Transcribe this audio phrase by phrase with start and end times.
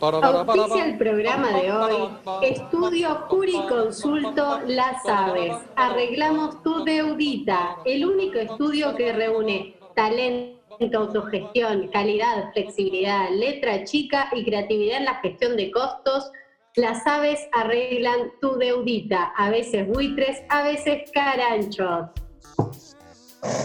[0.00, 2.08] Auspicia el programa de hoy.
[2.42, 5.56] Estudio Juriconsulto Las Aves.
[5.74, 7.76] Arreglamos tu deudita.
[7.84, 15.14] El único estudio que reúne talento, autogestión, calidad, flexibilidad, letra chica y creatividad en la
[15.16, 16.30] gestión de costos.
[16.76, 19.32] Las aves arreglan tu deudita.
[19.36, 22.10] A veces buitres, a veces caranchos.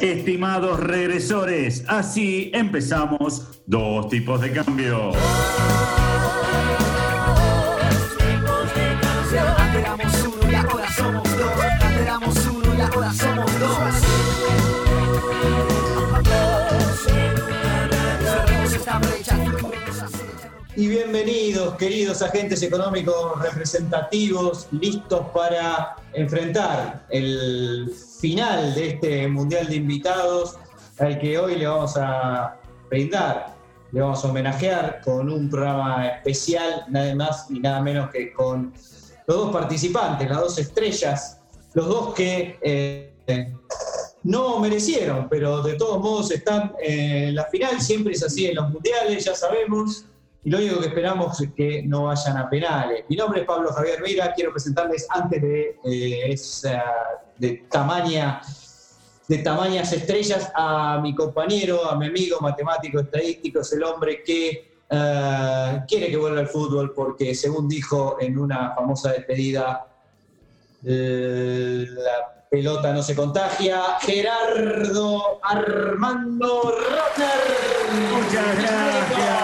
[0.02, 5.12] Estimados regresores, así empezamos dos tipos de cambio.
[9.76, 11.52] Éramos uno y ahora somos dos.
[12.00, 13.78] Éramos uno y ahora somos dos.
[18.24, 19.38] Cerremos esta brecha.
[20.76, 27.92] Y bienvenidos, queridos agentes económicos representativos, listos para enfrentar el
[28.24, 30.56] final de este Mundial de Invitados,
[30.98, 32.58] al que hoy le vamos a
[32.90, 33.54] brindar,
[33.92, 38.72] le vamos a homenajear con un programa especial, nada más y nada menos que con
[39.28, 41.42] los dos participantes, las dos estrellas,
[41.74, 43.54] los dos que eh,
[44.24, 48.70] no merecieron, pero de todos modos están en la final, siempre es así en los
[48.70, 50.06] mundiales, ya sabemos,
[50.46, 53.06] y lo único que esperamos es que no vayan a penales.
[53.08, 56.84] Mi nombre es Pablo Javier Vera, quiero presentarles antes de, eh, esa,
[57.38, 58.42] de, tamaña,
[59.28, 64.74] de tamañas estrellas a mi compañero, a mi amigo matemático estadístico, es el hombre que
[64.90, 69.88] eh, quiere que vuelva al fútbol porque según dijo en una famosa despedida,
[70.82, 73.82] la pelota no se contagia.
[74.02, 78.12] Gerardo Armando Rotter.
[78.12, 79.43] Muchas gracias.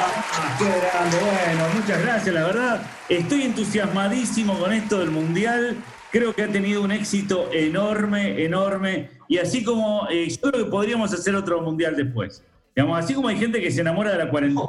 [0.60, 2.82] Qué grande, bueno, muchas gracias, la verdad.
[3.08, 5.78] Estoy entusiasmadísimo con esto del Mundial.
[6.12, 9.10] Creo que ha tenido un éxito enorme, enorme.
[9.30, 12.44] Y así como eh, yo creo que podríamos hacer otro Mundial después.
[12.76, 14.68] Digamos, así como hay gente que se enamora de la cuarentena.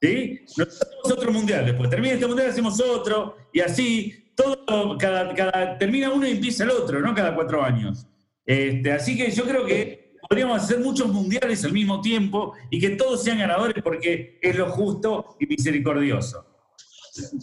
[0.00, 0.40] ¿Sí?
[0.56, 1.90] Nosotros hacemos otro Mundial después.
[1.90, 3.36] Termina este Mundial, hacemos otro.
[3.52, 7.14] Y así, todo, cada, cada, termina uno y empieza el otro, ¿no?
[7.14, 8.06] Cada cuatro años.
[8.46, 12.90] Este, así que yo creo que podríamos hacer muchos mundiales al mismo tiempo y que
[12.90, 16.46] todos sean ganadores porque es lo justo y misericordioso.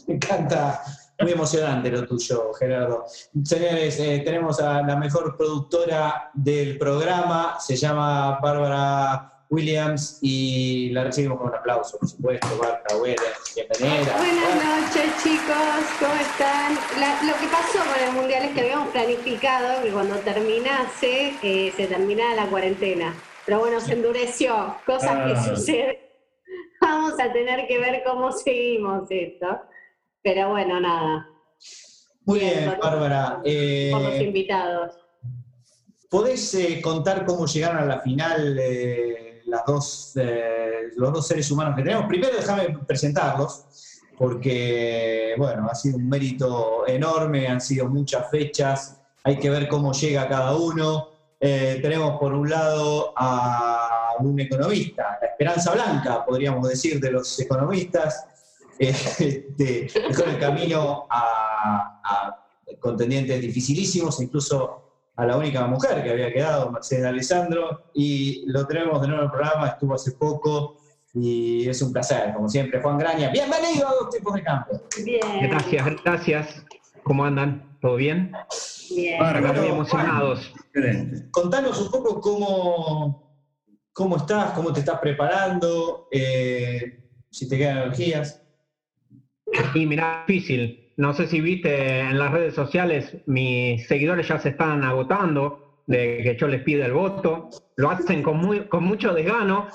[0.07, 0.81] Me encanta,
[1.19, 3.05] muy emocionante lo tuyo, Gerardo.
[3.43, 11.03] Señores, eh, tenemos a la mejor productora del programa, se llama Bárbara Williams y la
[11.05, 12.47] recibimos con un aplauso, por supuesto.
[12.59, 14.17] Bárbara Williams, bienvenida.
[14.17, 16.75] Buenas noches, chicos, ¿cómo están?
[16.99, 21.73] La- lo que pasó con el mundial es que habíamos planificado que cuando terminase eh,
[21.75, 23.15] se terminara la cuarentena.
[23.45, 25.27] Pero bueno, se endureció, cosas Ah.
[25.27, 25.97] que suceden.
[26.81, 29.47] Vamos a tener que ver cómo seguimos esto.
[30.21, 31.29] Pero bueno, nada,
[32.25, 32.79] Muy Bien, bien.
[32.81, 33.39] Bárbara.
[33.45, 34.93] Eh, por los invitados.
[36.09, 41.49] ¿Podés eh, contar cómo llegaron a la final eh, las dos, eh, los dos seres
[41.51, 42.05] humanos que tenemos?
[42.07, 43.65] Primero déjame presentarlos,
[44.17, 49.91] porque bueno, ha sido un mérito enorme, han sido muchas fechas, hay que ver cómo
[49.93, 51.09] llega cada uno.
[51.39, 57.39] Eh, tenemos por un lado a un economista, la esperanza blanca, podríamos decir, de los
[57.39, 58.25] economistas,
[58.79, 62.43] eh, este, el camino a
[62.79, 64.86] contendientes dificilísimos, incluso
[65.17, 69.25] a la única mujer que había quedado, Mercedes Alessandro, y lo tenemos de nuevo en
[69.25, 70.77] el programa, estuvo hace poco
[71.11, 73.31] y es un placer, como siempre, Juan Graña.
[73.31, 74.83] Bienvenido a Dos Tipos de Cambio.
[75.03, 75.49] Bien.
[75.49, 76.65] Gracias, gracias.
[77.03, 77.77] ¿Cómo andan?
[77.81, 78.31] ¿Todo bien?
[78.91, 79.23] Bien.
[79.23, 80.53] Acá muy Bueno, emocionados.
[80.55, 81.31] Excelente.
[81.31, 83.33] Contanos un poco cómo,
[83.93, 88.43] cómo estás, cómo te estás preparando, eh, si te quedan energías.
[89.73, 90.86] Y mirá, difícil.
[90.97, 96.21] No sé si viste en las redes sociales, mis seguidores ya se están agotando de
[96.23, 97.49] que yo les pida el voto.
[97.75, 99.67] Lo hacen con, muy, con mucho desgano.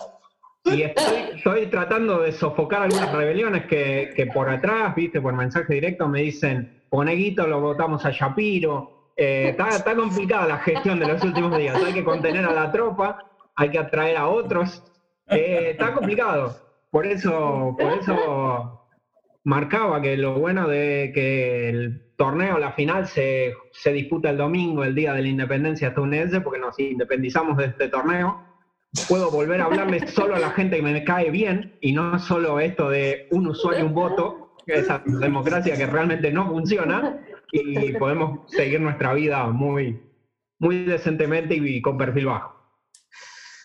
[0.65, 6.09] Y estoy, tratando de sofocar algunas rebeliones que, que por atrás, viste, por mensaje directo
[6.09, 9.11] me dicen, poné guito, lo votamos a Shapiro.
[9.17, 11.81] Eh, está, está complicada la gestión de los últimos días.
[11.85, 14.83] Hay que contener a la tropa, hay que atraer a otros.
[15.29, 16.57] Eh, está complicado.
[16.91, 18.82] Por eso, por eso
[19.45, 24.85] marcaba que lo bueno de que el torneo, la final, se, se disputa el domingo,
[24.85, 28.45] el día de la independencia estadounidense, porque nos independizamos de este torneo.
[29.09, 32.61] Puedo volver a hablarle solo a la gente que me cae bien y no solo
[32.61, 37.19] esto de un usuario, un voto, esa democracia que realmente no funciona,
[37.53, 40.01] y podemos seguir nuestra vida muy,
[40.59, 42.62] muy decentemente y con perfil bajo.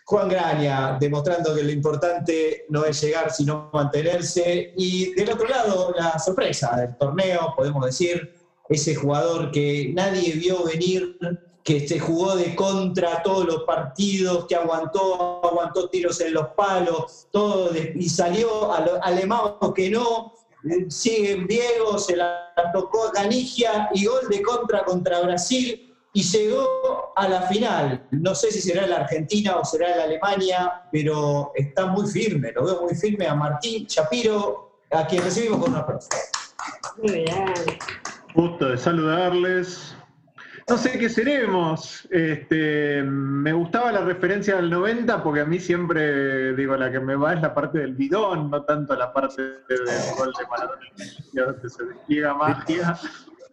[0.09, 4.71] Juan Graña, demostrando que lo importante no es llegar, sino mantenerse.
[4.77, 8.33] Y del otro lado, la sorpresa del torneo, podemos decir,
[8.69, 11.18] ese jugador que nadie vio venir,
[11.62, 17.27] que se jugó de contra todos los partidos, que aguantó, aguantó tiros en los palos,
[17.30, 18.71] todo y salió
[19.04, 20.33] alemán que no,
[20.88, 25.87] sigue Diego, se la tocó a Canigia y gol de contra contra Brasil
[26.18, 28.08] y llegó a la final.
[28.10, 32.66] No sé si será la Argentina o será la Alemania, pero está muy firme, lo
[32.66, 36.10] veo muy firme a Martín Chapiro, a quien recibimos con un aplauso.
[37.04, 37.54] Muy bien.
[38.34, 39.96] Gusto de saludarles.
[40.68, 42.08] No sé qué seremos.
[42.10, 47.16] Este, me gustaba la referencia del 90 porque a mí siempre, digo, la que me
[47.16, 49.86] va es la parte del bidón, no tanto la parte del
[50.18, 53.00] gol de Maradona, se despliega magia,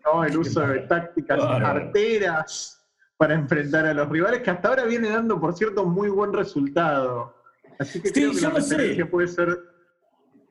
[0.04, 0.24] ¿no?
[0.24, 2.84] el uso de tácticas arteras
[3.16, 7.34] para enfrentar a los rivales, que hasta ahora viene dando, por cierto, muy buen resultado.
[7.78, 9.58] Así que creo que la referencia puede ser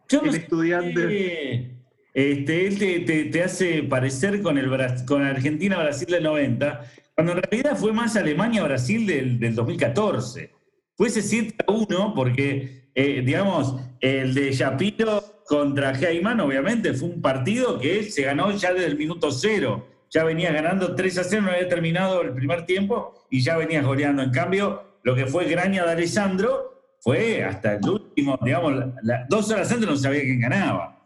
[0.10, 1.80] el estudiante.
[2.14, 4.70] Este, él te, hace parecer con, el,
[5.06, 6.82] con Argentina-Brasil del 90,
[7.16, 9.08] cuando en realidad fue más Alemania-Brasil
[9.40, 10.52] del, 2014.
[10.96, 17.10] Fue ese 7 a 1 porque, eh, digamos, el de Shapiro contra Heyman, obviamente, fue
[17.10, 19.88] un partido que se ganó ya desde el minuto cero.
[20.10, 23.82] Ya venía ganando 3 a 0, no había terminado el primer tiempo y ya venía
[23.82, 24.22] goleando.
[24.22, 28.74] En cambio, lo que fue Graña de Alessandro fue hasta el último, digamos,
[29.28, 31.03] dos horas antes no sabía quién ganaba.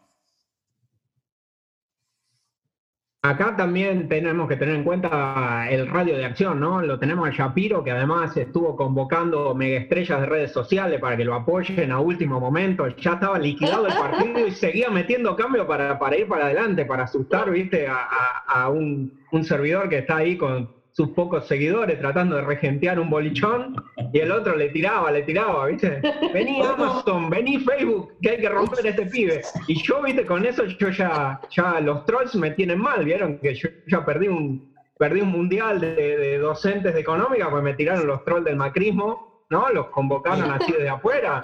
[3.23, 6.81] Acá también tenemos que tener en cuenta el radio de acción, ¿no?
[6.81, 11.33] Lo tenemos a Shapiro, que además estuvo convocando megaestrellas de redes sociales para que lo
[11.33, 12.87] apoyen a último momento.
[12.87, 17.03] Ya estaba liquidado el partido y seguía metiendo cambio para, para ir para adelante, para
[17.03, 17.87] asustar, ¿viste?
[17.89, 23.07] A, un, un servidor que está ahí con sus pocos seguidores tratando de regentear un
[23.07, 23.75] bolichón
[24.11, 26.01] y el otro le tiraba, le tiraba, ¿viste?
[26.33, 29.43] Vení Amazon, vení Facebook, que hay que romper este pibe.
[29.67, 30.25] Y yo, ¿viste?
[30.25, 33.37] Con eso yo ya, ya los trolls me tienen mal, ¿vieron?
[33.37, 38.07] Que yo ya perdí un, perdí un mundial de, docentes de económica, pues me tiraron
[38.07, 39.69] los trolls del macrismo, ¿no?
[39.69, 41.41] Los convocaron así desde afuera.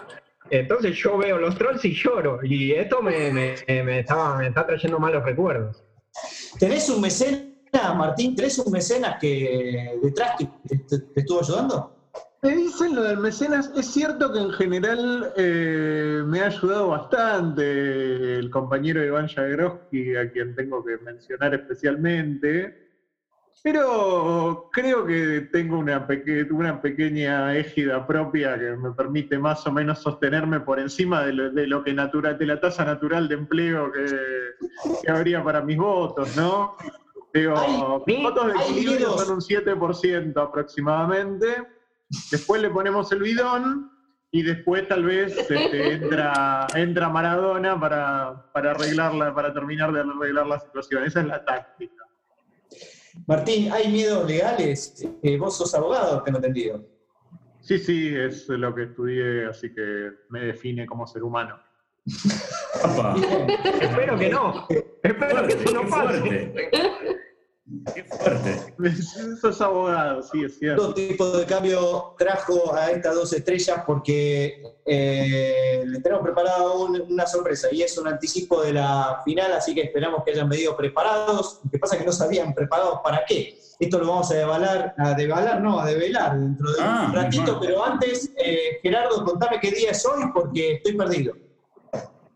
[0.49, 2.39] Entonces yo veo los trolls y lloro.
[2.41, 5.83] Y esto me, me, me, estaba, me está trayendo malos recuerdos.
[6.57, 11.91] ¿Tenés un mecénas Martín, ¿tres un mecenas que detrás que te, estuvo ayudando?
[12.41, 18.35] Me dicen lo del mecenas, es cierto que en general eh, me ha ayudado bastante
[18.35, 22.75] el compañero Iván Jagroski, a quien tengo que mencionar especialmente,
[23.63, 30.59] pero creo que tengo una, pequeña égida propia que me permite más o menos sostenerme
[30.59, 31.31] por encima de
[31.67, 36.75] lo, que la tasa natural de empleo que habría para mis votos, ¿no?
[37.33, 41.47] Digo, fotos de equilibrio son un 7% aproximadamente.
[42.29, 43.91] Después le ponemos el bidón
[44.31, 50.45] y después tal vez este, entra, entra Maradona para, para arreglarla, para terminar de arreglar
[50.45, 51.03] la situación.
[51.05, 52.03] Esa es la táctica.
[53.27, 55.03] Martín, ¿hay miedos legales?
[55.23, 56.83] Eh, vos sos abogado, tengo entendido.
[57.61, 61.59] Sí, sí, es lo que estudié, así que me define como ser humano.
[63.81, 64.67] Espero que no.
[65.01, 66.53] Espero que eso no pase.
[67.93, 68.75] Qué fuerte.
[69.41, 70.81] Sos abogado, sí, es cierto.
[70.81, 77.25] Todo tipo de cambio trajo a estas dos estrellas porque eh, les tenemos preparado una
[77.25, 81.61] sorpresa y es un anticipo de la final, así que esperamos que hayan venido preparados.
[81.63, 83.59] Lo que pasa es que no sabían preparados para qué.
[83.79, 87.59] Esto lo vamos a devalar, a devalar, no, a develar dentro de un ah, ratito,
[87.59, 91.33] pero antes, eh, Gerardo, contame qué día es hoy porque estoy perdido.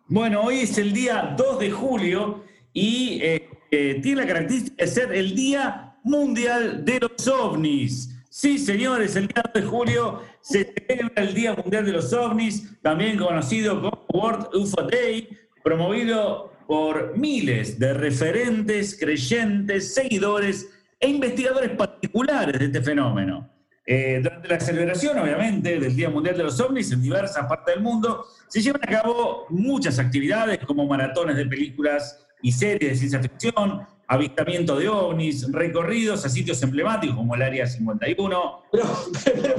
[0.07, 2.43] Bueno, hoy es el día 2 de julio
[2.73, 8.17] y eh, tiene la característica de ser el Día Mundial de los OVNIs.
[8.29, 12.81] Sí, señores, el día 2 de julio se celebra el Día Mundial de los OVNIs,
[12.81, 15.27] también conocido como World UFO Day,
[15.63, 20.69] promovido por miles de referentes, creyentes, seguidores
[20.99, 23.49] e investigadores particulares de este fenómeno.
[23.85, 27.83] Eh, durante la celebración, obviamente, del Día Mundial de los OVNIs en diversas partes del
[27.83, 33.21] mundo, se llevan a cabo muchas actividades como maratones de películas y series de ciencia
[33.21, 38.61] ficción, avistamiento de ovnis, recorridos a sitios emblemáticos como el Área 51.
[38.71, 38.85] Pero,
[39.23, 39.55] pero,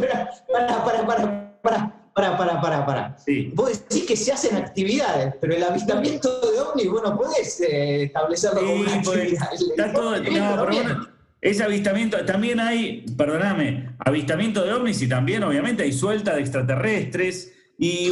[0.53, 1.95] para, para, para, para.
[2.15, 3.17] Para, para, para, para.
[3.17, 3.53] Sí.
[3.55, 8.05] Vos decís que se hacen actividades, pero el avistamiento de ovnis, vos no podés eh,
[8.05, 8.67] establecerlo sí,
[9.05, 9.13] como.
[9.13, 10.17] Está todo,
[11.41, 17.53] ese avistamiento, también hay, perdóname, avistamiento de ovnis y también, obviamente, hay suelta de extraterrestres.
[17.79, 18.11] Y.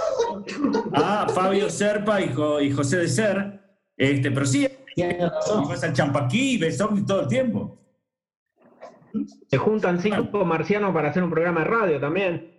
[0.94, 2.32] ah, Fabio Serpa y,
[2.62, 3.59] y José de Ser
[4.00, 4.66] este, pero sí,
[5.68, 7.78] vas al Champaquí y ves todo el tiempo.
[9.46, 12.58] Se juntan cinco marcianos para hacer un programa de radio también.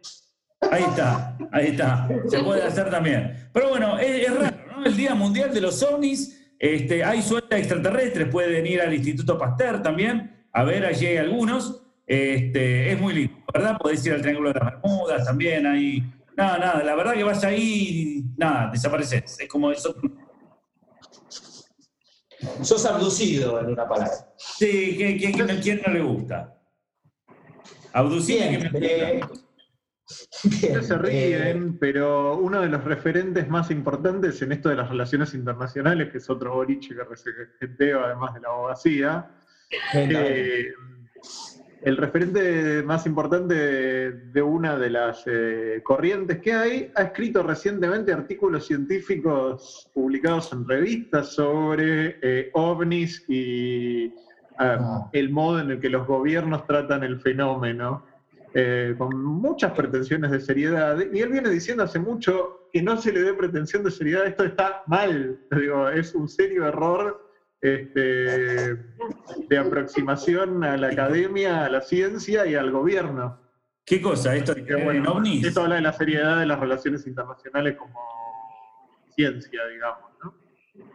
[0.70, 2.08] Ahí está, ahí está.
[2.28, 3.50] Se puede hacer también.
[3.52, 4.86] Pero bueno, es, raro, ¿no?
[4.86, 9.82] El Día Mundial de los OVNIs, este, hay suerte extraterrestres, pueden ir al Instituto Pasteur
[9.82, 11.82] también, A ver, allí hay algunos.
[12.06, 13.80] Este, es muy lindo, ¿verdad?
[13.80, 16.04] Podés ir al Triángulo de las Bermudas también, ahí.
[16.38, 19.40] Nada, nada, la verdad que vas ahí, nada, desapareces.
[19.40, 19.96] Es como eso.
[22.62, 24.14] Sos abducido, en una palabra.
[24.38, 26.58] Sí, ¿quién, quién, no le gusta?
[27.94, 28.44] Abducido.
[28.74, 29.22] Eh,
[30.82, 36.12] se ríen, pero uno de los referentes más importantes en esto de las relaciones internacionales,
[36.12, 39.30] que es otro boliche que regentea además de la abogacía,
[39.94, 40.74] eh,
[41.82, 48.14] el referente más importante de, una de las eh, corrientes que hay, ha escrito recientemente
[48.14, 54.14] artículos científicos publicados en revistas sobre eh, ovnis y
[54.60, 58.06] ah, el modo en el que los gobiernos tratan el fenómeno,
[58.54, 61.00] eh, con muchas pretensiones de seriedad.
[61.12, 64.44] Y él viene diciendo hace mucho que no se le dé pretensión de seriedad, esto
[64.44, 67.31] está mal, digo, es un serio error
[67.62, 68.76] este,
[69.48, 73.40] de aproximación a la academia, a la ciencia y al gobierno.
[73.86, 74.36] ¿Qué cosa?
[74.36, 77.94] ¿Esto, bueno, esto habla de la seriedad de las relaciones internacionales como
[79.16, 80.34] ciencia, digamos, ¿no?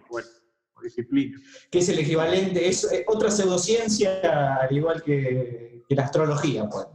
[0.09, 0.29] Bueno,
[0.83, 1.39] disciplina.
[1.71, 6.87] Que es el equivalente, es otra pseudociencia, al igual que, la astrología, pues.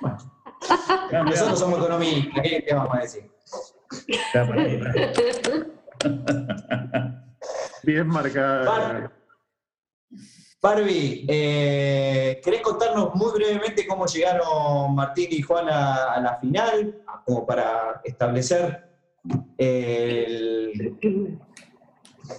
[0.00, 0.16] Bueno.
[1.24, 3.30] Nosotros somos economistas, ¿qué vamos a decir?
[7.82, 9.12] Bien marcada.
[10.62, 17.02] Barbie, eh, ¿querés contarnos muy brevemente cómo llegaron Martín y Juan a, la final?
[17.24, 18.84] Como para establecer
[19.56, 20.94] el.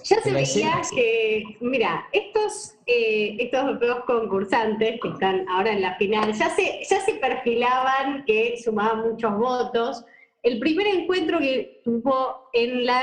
[0.04, 5.96] Ya se veía que, mira, estos, eh, estos dos concursantes que están ahora en la
[5.96, 10.06] final, ya se, ya se perfilaban que sumaban muchos votos.
[10.44, 13.02] El primer encuentro que tuvo en la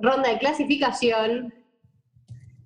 [0.00, 1.52] ronda de clasificación,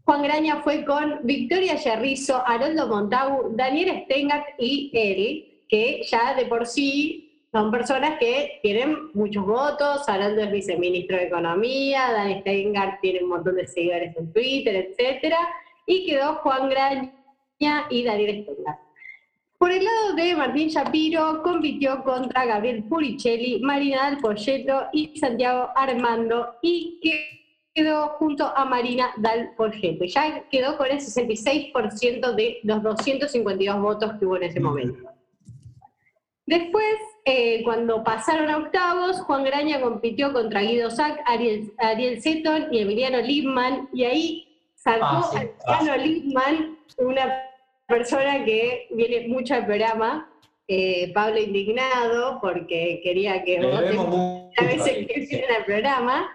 [0.04, 6.44] Juan Graña fue con Victoria Yerrizo, Haroldo Montagu, Daniel Stengart y él, que ya de
[6.44, 10.06] por sí son personas que tienen muchos votos.
[10.06, 15.34] Haroldo es viceministro de Economía, Daniel Stengart tiene un montón de seguidores en Twitter, etc.
[15.86, 18.83] Y quedó Juan Graña y Daniel Stengart.
[19.64, 25.70] Por el lado de Martín Shapiro, compitió contra Gabriel Puricelli, Marina Dal Polleto y Santiago
[25.74, 27.00] Armando y
[27.72, 30.04] quedó junto a Marina Dal Polleto.
[30.04, 35.10] Ya quedó con el 66% de los 252 votos que hubo en ese momento.
[36.44, 42.66] Después, eh, cuando pasaron a octavos, Juan Graña compitió contra Guido Sack, Ariel, Ariel Seton
[42.70, 45.34] y Emiliano Lipman, y ahí sacó
[45.66, 47.53] a Emiliano Lipman una
[47.86, 50.30] persona que viene mucho al programa,
[50.66, 53.98] eh, Pablo indignado, porque quería que voten
[54.56, 56.30] a veces que vienen al programa,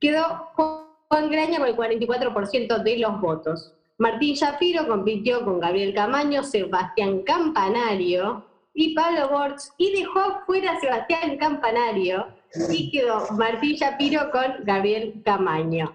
[0.00, 3.72] quedó Juan Graña con el 44% de los votos.
[3.98, 10.80] Martín Shapiro compitió con Gabriel Camaño, Sebastián Campanario y Pablo Borges y dejó fuera a
[10.80, 12.26] Sebastián Campanario
[12.70, 15.94] y quedó Martín Shapiro con Gabriel Camaño.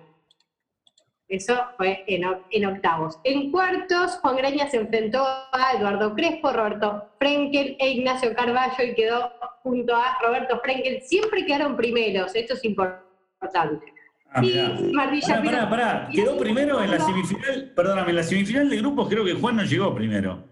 [1.32, 3.18] Eso fue en, octavos.
[3.24, 8.94] En cuartos, Juan Graña se enfrentó a Eduardo Crespo, Roberto Frenkel e Ignacio Carballo y
[8.94, 9.32] quedó
[9.64, 11.02] junto a Roberto Frenkel.
[11.04, 13.94] Siempre quedaron primeros, esto es importante.
[14.30, 14.94] Ah, y
[15.42, 19.34] pará, pará, Quedó primero en la semifinal, perdóname, en la semifinal de grupos creo que
[19.34, 20.44] Juan no llegó primero.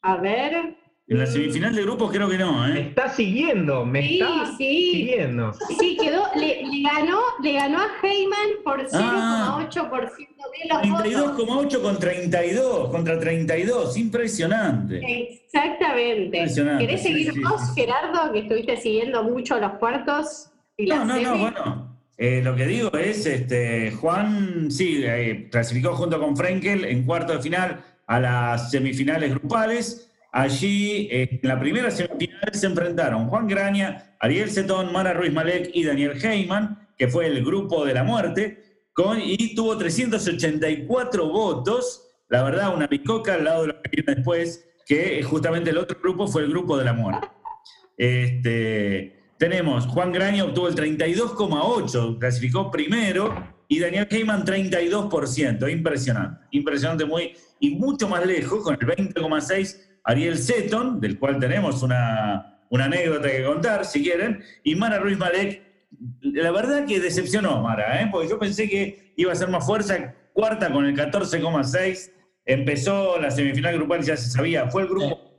[0.00, 0.79] A ver.
[1.10, 2.72] En la semifinal de grupos creo que no, ¿eh?
[2.72, 5.52] Me está siguiendo, me está siguiendo.
[5.76, 10.28] Sí, quedó, le, ganó, le ganó a Heyman por 0,8%
[10.70, 10.82] ah.
[10.82, 15.00] de los 32,8 con 32, contra 32, impresionante.
[15.42, 16.46] Exactamente.
[16.78, 20.52] ¿Querés seguir vos, Gerardo, que estuviste siguiendo mucho los cuartos?
[20.76, 21.98] Y no, no, no, bueno.
[22.18, 27.32] Eh, lo que digo es, este, Juan, sí, eh, clasificó junto con Frenkel en cuarto
[27.32, 34.14] de final a las semifinales grupales Allí, en la primera semifinal, se enfrentaron Juan Graña,
[34.20, 38.70] Ariel Cetón, Mara Ruiz Malek y Daniel Heyman, que fue el grupo de la muerte,
[39.24, 42.06] y tuvo 384 votos.
[42.28, 45.98] La verdad, una bicoca al lado de lo que viene después, que justamente el otro
[46.00, 47.28] grupo fue el grupo de la muerte.
[47.96, 53.34] Este, tenemos, Juan Graña obtuvo el 32,8, clasificó primero,
[53.68, 60.38] y Daniel Heyman 32%, impresionante, impresionante muy, y mucho más lejos, con el 20,6 Ariel
[60.38, 65.68] Seton, del cual tenemos una, anécdota que contar, si quieren, y Mara Ruiz Malek.
[66.22, 68.08] La verdad que decepcionó Mara, ¿eh?
[68.10, 72.12] porque yo pensé que iba a ser más fuerza, cuarta con el 14,6,
[72.44, 75.30] empezó la semifinal grupal, ya se sabía, fue el grupo.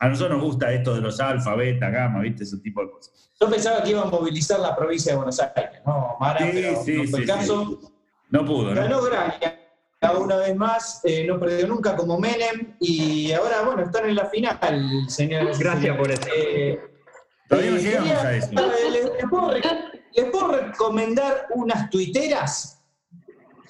[0.00, 2.44] A nosotros nos gusta esto de los alfa, beta, gamma, ¿viste?
[2.44, 3.32] Ese tipo de cosas.
[3.40, 6.16] Yo pensaba que iba a movilizar la provincia de Buenos Aires, ¿no?
[6.20, 7.92] Mara, sí, pero sí, no fue el caso.
[8.30, 9.57] No pudo, Ganó Graña.
[10.02, 14.26] Una vez más, eh, no perdió nunca como Menem y ahora, bueno, están en la
[14.26, 14.58] final,
[15.08, 15.58] señores.
[15.58, 16.22] Gracias por eso.
[16.36, 16.80] Eh,
[17.48, 18.50] Todavía no llegamos quería- a eso.
[18.52, 19.62] ¿les, les puedo, re-
[20.12, 22.80] les puedo recomendar unas tuiteras?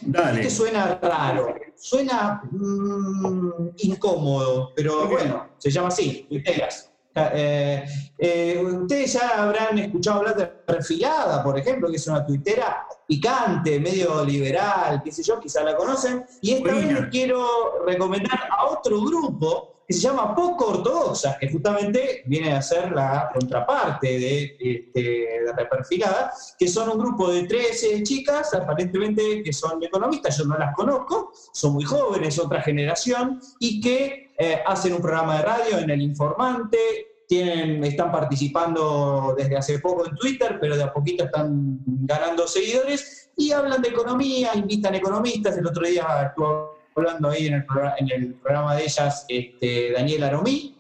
[0.01, 0.41] Dale.
[0.43, 6.93] Este suena raro, suena mm, incómodo, pero bueno, se llama así, tuiteras.
[7.35, 7.85] Eh,
[8.19, 13.79] eh, ustedes ya habrán escuchado hablar de Refilada, por ejemplo, que es una tuitera picante,
[13.81, 16.25] medio liberal, qué sé yo, quizá la conocen.
[16.43, 21.51] Y esta vez les quiero recomendar a otro grupo que se llama Poco Ortodoxa, que
[21.51, 27.45] justamente viene a ser la contraparte de, este, de Reperfilada, que son un grupo de
[27.45, 33.41] 13 chicas, aparentemente que son economistas, yo no las conozco, son muy jóvenes, otra generación,
[33.59, 39.57] y que eh, hacen un programa de radio en El Informante, tienen, están participando desde
[39.57, 44.53] hace poco en Twitter, pero de a poquito están ganando seguidores, y hablan de economía,
[44.55, 48.85] invitan economistas, el otro día estuvo hablando ahí en el, programa, en el programa de
[48.85, 50.75] ellas este, Daniel Aromí,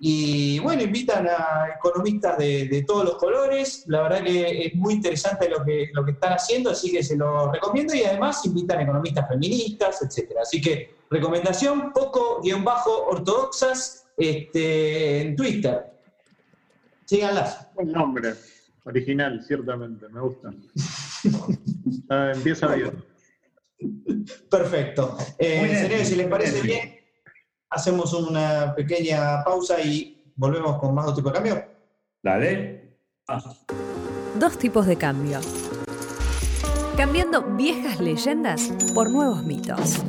[0.00, 3.84] y bueno, invitan a economistas de, de todos los colores.
[3.86, 7.16] La verdad que es muy interesante lo que, lo que están haciendo, así que se
[7.16, 7.94] lo recomiendo.
[7.94, 10.42] Y además invitan economistas feministas, etcétera.
[10.42, 15.84] Así que recomendación, poco-ortodoxas este, en Twitter.
[17.04, 17.68] Síganlas.
[17.74, 18.34] Buen nombre.
[18.84, 20.50] Original, ciertamente, me gusta.
[22.10, 23.02] Ah, empieza bien.
[24.50, 25.16] Perfecto.
[25.38, 25.82] Eh, Muy bien.
[25.84, 26.64] señores, si les parece bien.
[26.66, 27.00] bien,
[27.70, 31.64] hacemos una pequeña pausa y volvemos con más dos tipos de cambio.
[32.22, 32.98] Dale.
[34.38, 35.40] Dos tipos de cambio.
[36.96, 40.02] Cambiando viejas leyendas por nuevos mitos.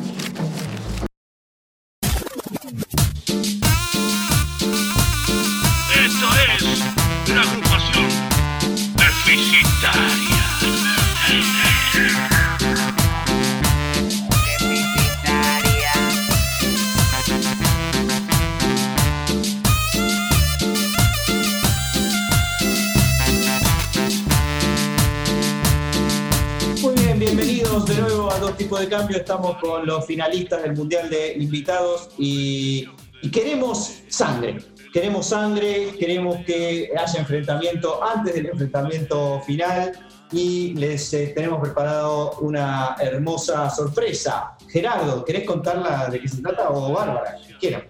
[28.57, 29.17] Tipos de Cambio.
[29.17, 32.87] Estamos con los finalistas del Mundial de Invitados y,
[33.21, 34.57] y queremos sangre.
[34.93, 39.91] Queremos sangre, queremos que haya enfrentamiento antes del enfrentamiento final
[40.31, 44.55] y les eh, tenemos preparado una hermosa sorpresa.
[44.69, 47.37] Gerardo, ¿querés contarla de qué se trata o Bárbara?
[47.59, 47.83] Quiero.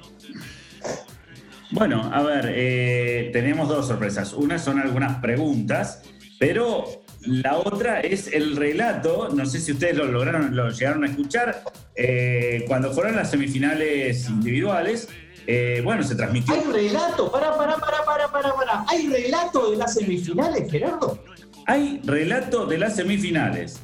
[1.72, 4.34] Bueno, a ver, eh, tenemos dos sorpresas.
[4.34, 6.02] Una son algunas preguntas,
[6.40, 9.30] pero la otra es el relato.
[9.34, 11.64] No sé si ustedes lo lograron, lo llegaron a escuchar.
[11.96, 15.08] eh, cuando fueron las semifinales individuales,
[15.48, 16.54] eh, bueno, se transmitió.
[16.56, 17.32] ¿Hay relato?
[17.32, 18.86] Para, para, para, para, para, para.
[18.88, 21.24] ¿Hay relato de las semifinales, Gerardo?
[21.68, 23.80] Hay relato de las semifinales.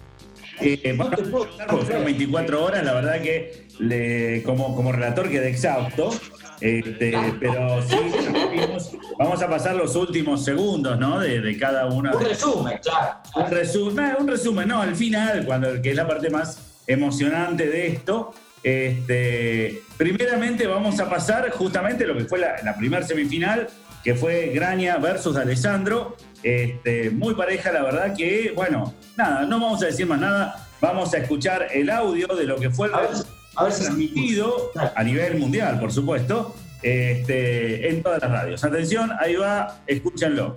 [0.61, 5.29] Eh, No te puedo porque fueron 24 horas, la verdad que le- como, como relator
[5.29, 6.11] quedé exhausto.
[6.59, 7.95] Este, pero sí,
[8.51, 11.19] vimos- vamos a pasar los últimos segundos, ¿no?
[11.19, 12.11] De, de cada una.
[12.15, 13.17] Un resumen, claro.
[13.35, 17.87] Un resumen, un resumen, no, al final, cuando, que es la parte más emocionante de
[17.87, 18.33] esto.
[18.63, 23.67] Este, primeramente vamos a pasar justamente lo que fue la, la primera semifinal,
[24.03, 26.15] que fue Graña versus Alessandro.
[26.43, 31.13] Este, muy pareja, la verdad que, bueno, nada, no vamos a decir más nada, vamos
[31.13, 33.09] a escuchar el audio de lo que fue el A ver,
[33.55, 38.63] a ver si transmitido a nivel mundial, por supuesto, este, en todas las radios.
[38.63, 40.55] Atención, ahí va, escúchenlo.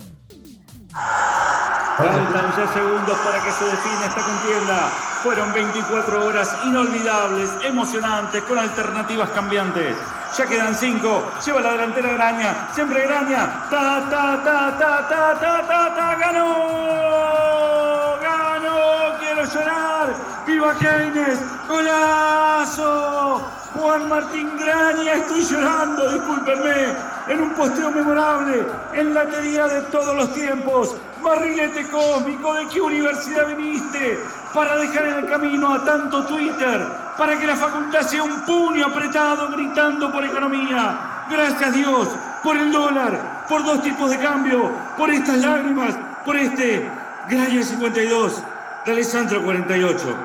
[1.97, 4.89] Faltan ya segundos para que se defina esta contienda.
[5.23, 9.95] Fueron 24 horas inolvidables, emocionantes, con alternativas cambiantes.
[10.37, 11.31] Ya quedan 5.
[11.45, 12.67] Lleva la delantera Graña.
[12.73, 13.67] Siempre Graña.
[13.69, 16.15] Ta, ta, ta, ta, ta, ta, ta, ta.
[16.15, 18.17] ¡Ganó!
[18.21, 19.17] ¡Ganó!
[19.19, 20.13] ¡Quiero llorar!
[20.45, 21.39] ¡Viva Keynes!
[21.69, 23.41] ¡Golazo!
[23.75, 26.95] Juan Martín Graña, estoy llorando, discúlpenme,
[27.27, 32.79] en un posteo memorable, en la teoría de todos los tiempos, barrilete cósmico, ¿de qué
[32.79, 34.17] universidad viniste?
[34.53, 36.87] Para dejar en el camino a tanto Twitter,
[37.17, 41.25] para que la facultad sea un puño apretado gritando por economía.
[41.29, 42.09] Gracias Dios
[42.43, 46.83] por el dólar, por dos tipos de cambio, por estas lágrimas, por este
[47.29, 48.43] Graña 52
[48.85, 50.17] de Alessandro 48.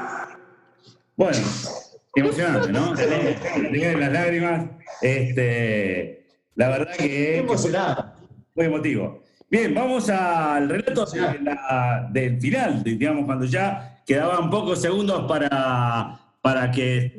[1.17, 1.39] Bueno,
[2.15, 2.93] emocionante, ¿no?
[2.95, 4.63] Tenía las lágrimas.
[5.01, 6.27] Este,
[6.57, 8.15] la verdad que emocionada.
[8.55, 9.23] fue emotivo.
[9.49, 16.19] Bien, vamos al relato de la- del final, digamos, cuando ya quedaban pocos segundos para,
[16.41, 17.17] para que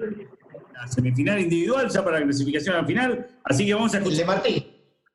[0.74, 3.28] la semifinal individual, ya para la clasificación al final.
[3.44, 4.66] Así que vamos a El de escuchar Martín.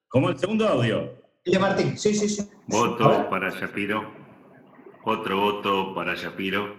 [0.09, 1.13] como el segundo audio.
[1.45, 2.43] El de Martín, sí, sí, sí.
[2.43, 2.47] A.
[2.67, 4.13] Voto para Shapiro.
[5.05, 6.77] Otro voto para Shapiro.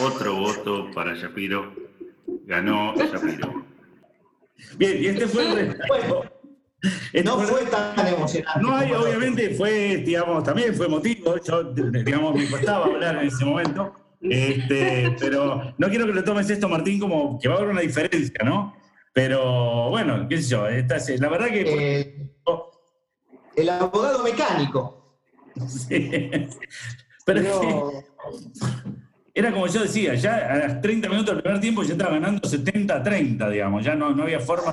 [0.00, 1.72] Otro voto para Shapiro.
[2.46, 3.64] Ganó Shapiro.
[4.76, 6.24] Bien, y este fue el resto.
[7.12, 8.60] Este No fue- fue tan emocionante.
[8.60, 11.36] No hay, obviamente fue, digamos, también fue emotivo.
[11.44, 13.94] Yo, digamos, me costaba hablar en ese momento.
[14.22, 17.80] Este, pero no quiero que lo tomes esto, Martín, como que va a haber una
[17.80, 18.74] diferencia, ¿no?
[19.12, 21.62] Pero bueno, qué sé yo, esta es- la verdad que.
[21.66, 22.30] Eh,
[23.56, 25.18] el abogado mecánico.
[25.68, 26.10] Sí.
[27.26, 27.92] Pero
[29.34, 32.48] era como yo decía, ya a las 30 minutos del primer tiempo ya estaba ganando
[32.48, 34.72] 70-30, digamos, ya no, no había forma.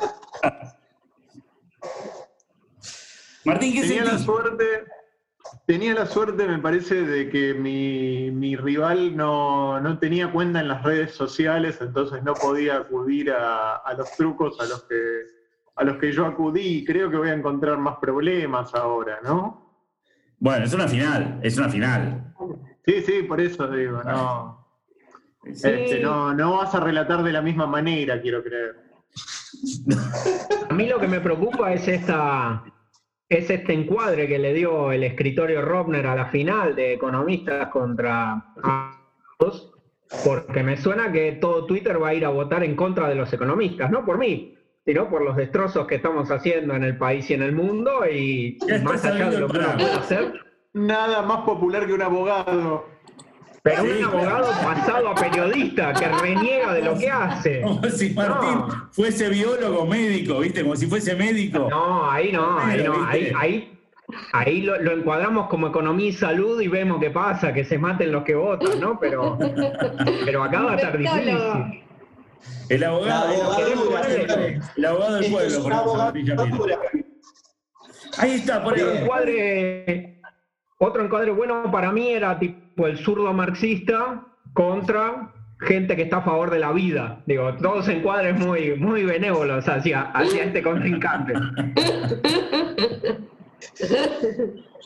[3.46, 4.26] Martín, ¿qué Tenía la sentís?
[4.26, 4.64] suerte,
[5.70, 10.68] tenía la suerte, me parece, de que mi, mi rival no, no tenía cuenta en
[10.68, 14.96] las redes sociales, entonces no podía acudir a, a los trucos a los que
[15.76, 16.84] a los que yo acudí.
[16.84, 19.86] Creo que voy a encontrar más problemas ahora, ¿no?
[20.40, 22.34] Bueno, es una final, es una final.
[22.84, 24.66] Sí, sí, por eso digo, no.
[25.44, 28.76] Este, no, no vas a relatar de la misma manera, quiero creer.
[30.68, 32.64] A mí lo que me preocupa es esta
[33.30, 38.44] es este encuadre que le dio el escritorio Robner a la final de economistas contra
[40.26, 43.32] porque me suena que todo Twitter va a ir a votar en contra de los
[43.32, 47.36] economistas, no por mí, sino por los destrozos que estamos haciendo en el país y
[47.36, 50.34] en el mundo y más allá de lo que uno puede hacer.
[50.74, 52.86] Nada más popular que un abogado.
[53.64, 54.18] Pero Sí, un claro.
[54.18, 57.62] abogado pasado a periodista que reniega de lo que hace.
[57.64, 58.90] Como si Martín No.
[58.92, 60.62] fuese biólogo médico, ¿viste?
[60.64, 61.68] Como si fuese médico.
[61.70, 63.80] No, ahí no, ahí no, ahí, ahí,
[64.34, 68.12] ahí lo, lo encuadramos como economía y salud y vemos qué pasa, que se maten
[68.12, 68.98] los que votan, ¿no?
[69.00, 69.38] Pero,
[70.26, 71.84] pero acá va a estar difícil.
[72.70, 73.42] El abogado, el
[73.74, 76.80] abogado, del el abogado del pueblo, por abogadura.
[78.18, 78.84] Ahí está, por ahí.
[79.02, 80.19] encuadre,
[80.80, 86.22] otro encuadre bueno para mí era tipo el zurdo marxista contra gente que está a
[86.22, 87.22] favor de la vida.
[87.26, 91.34] Digo, todos encuadres muy, muy benévolos hacia, hacia este contrincante.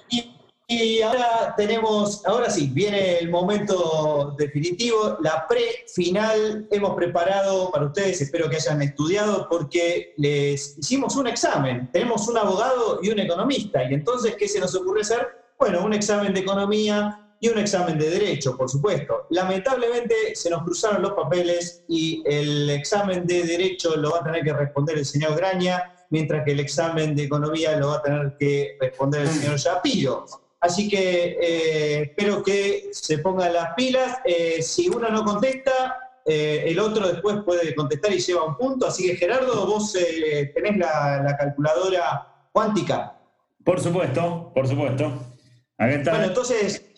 [0.09, 0.33] Y,
[0.67, 6.67] y ahora tenemos, ahora sí, viene el momento definitivo, la pre-final.
[6.71, 11.89] Hemos preparado para ustedes, espero que hayan estudiado, porque les hicimos un examen.
[11.91, 13.83] Tenemos un abogado y un economista.
[13.83, 15.42] Y entonces, ¿qué se nos ocurre hacer?
[15.63, 19.27] Bueno, un examen de economía y un examen de derecho, por supuesto.
[19.29, 24.43] Lamentablemente se nos cruzaron los papeles y el examen de derecho lo va a tener
[24.43, 28.35] que responder el señor Graña, mientras que el examen de economía lo va a tener
[28.37, 30.25] que responder el señor Shapiro.
[30.59, 34.17] Así que eh, espero que se pongan las pilas.
[34.25, 35.95] Eh, si uno no contesta,
[36.25, 38.85] eh, el otro después puede contestar y lleva un punto.
[38.85, 43.15] Así que Gerardo, vos tenés la calculadora cuántica.
[43.63, 45.32] Por supuesto, por supuesto.
[45.77, 46.93] Bueno, entonces,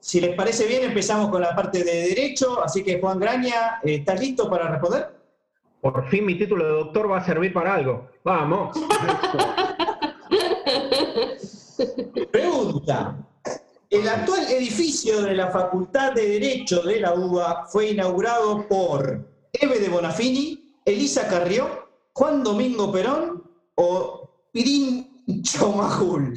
[0.00, 2.62] si les parece bien, empezamos con la parte de derecho.
[2.62, 5.14] Así que Juan Graña, ¿estás listo para responder?
[5.80, 8.08] Por fin mi título de doctor va a servir para algo.
[8.22, 8.76] Vamos.
[12.32, 13.16] Pregunta.
[13.90, 19.78] El actual edificio de la Facultad de Derecho de la UBA fue inaugurado por Eve
[19.78, 26.34] de Bonafini, Elisa Carrió, Juan Domingo Perón o Pirincho Majul.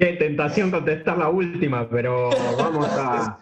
[0.00, 3.38] Qué tentación contestar la última, pero vamos a.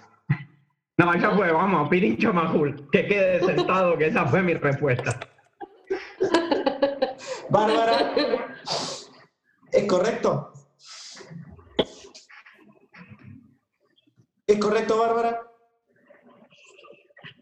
[0.96, 2.90] No, ya fue, vamos, Pirincho Majul.
[2.90, 5.20] Que quede sentado que esa fue mi respuesta.
[7.48, 8.12] Bárbara,
[9.70, 10.52] ¿es correcto?
[14.44, 15.40] ¿Es correcto, Bárbara?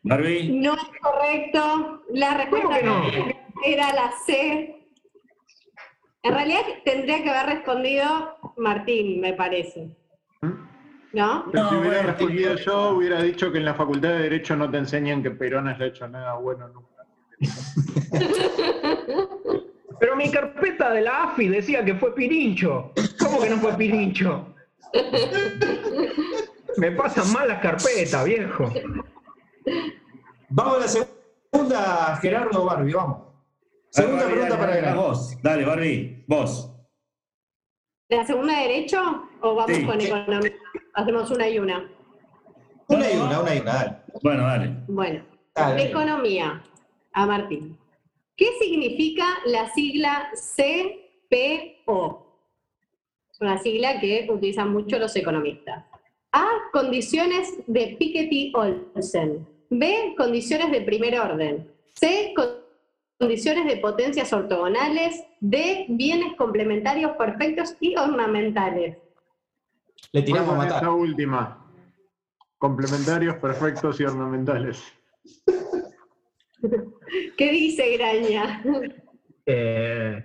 [0.03, 0.61] Barbie.
[0.61, 2.03] No es correcto.
[2.11, 3.03] La respuesta que no?
[3.65, 4.86] era la C.
[6.27, 9.97] En realidad tendría que haber respondido Martín, me parece.
[11.13, 11.45] ¿No?
[11.53, 14.57] Pero si No, hubiera bueno, respondido yo, hubiera dicho que en la Facultad de Derecho
[14.57, 17.07] no te enseñan que Perón haya hecho nada bueno nunca.
[20.01, 22.93] Pero mi carpeta de la AFI decía que fue Pirincho.
[23.21, 24.53] ¿Cómo que no fue Pirincho?
[26.77, 28.71] Me pasan mal las carpetas, viejo.
[30.49, 33.19] Vamos a la segunda, Gerardo Barbie, vamos.
[33.91, 35.03] Segunda Barbie, pregunta dale, para Gerardo.
[35.03, 36.73] Vos, dale, Barbie, vos.
[38.09, 39.01] ¿La segunda de derecho
[39.41, 39.85] o vamos Sí.
[39.85, 40.53] con economía?
[40.95, 41.91] Hacemos una y una.
[42.89, 43.97] Una y una, una y una, dale.
[44.23, 44.77] Bueno, dale.
[44.87, 45.83] Bueno, Dale.
[45.91, 46.63] economía.
[47.13, 47.79] A Martín.
[48.37, 52.27] ¿Qué significa la sigla CPO?
[53.31, 55.85] Es una sigla que utilizan mucho los economistas.
[56.33, 56.47] A.
[56.73, 59.47] Condiciones de Piketty-Olsen.
[59.71, 60.15] B.
[60.17, 61.73] Condiciones de primer orden.
[61.95, 62.33] C.
[62.37, 62.66] con-
[63.19, 65.25] Condiciones de potencias ortogonales.
[65.41, 65.87] D.
[65.89, 68.99] Bienes complementarios perfectos y ornamentales.
[70.13, 70.77] Le tiramos a matar.
[70.77, 71.67] esta última.
[72.59, 74.83] Complementarios, perfectos y ornamentales.
[77.37, 78.63] ¿Qué dice Graña?
[79.47, 80.25] Eh,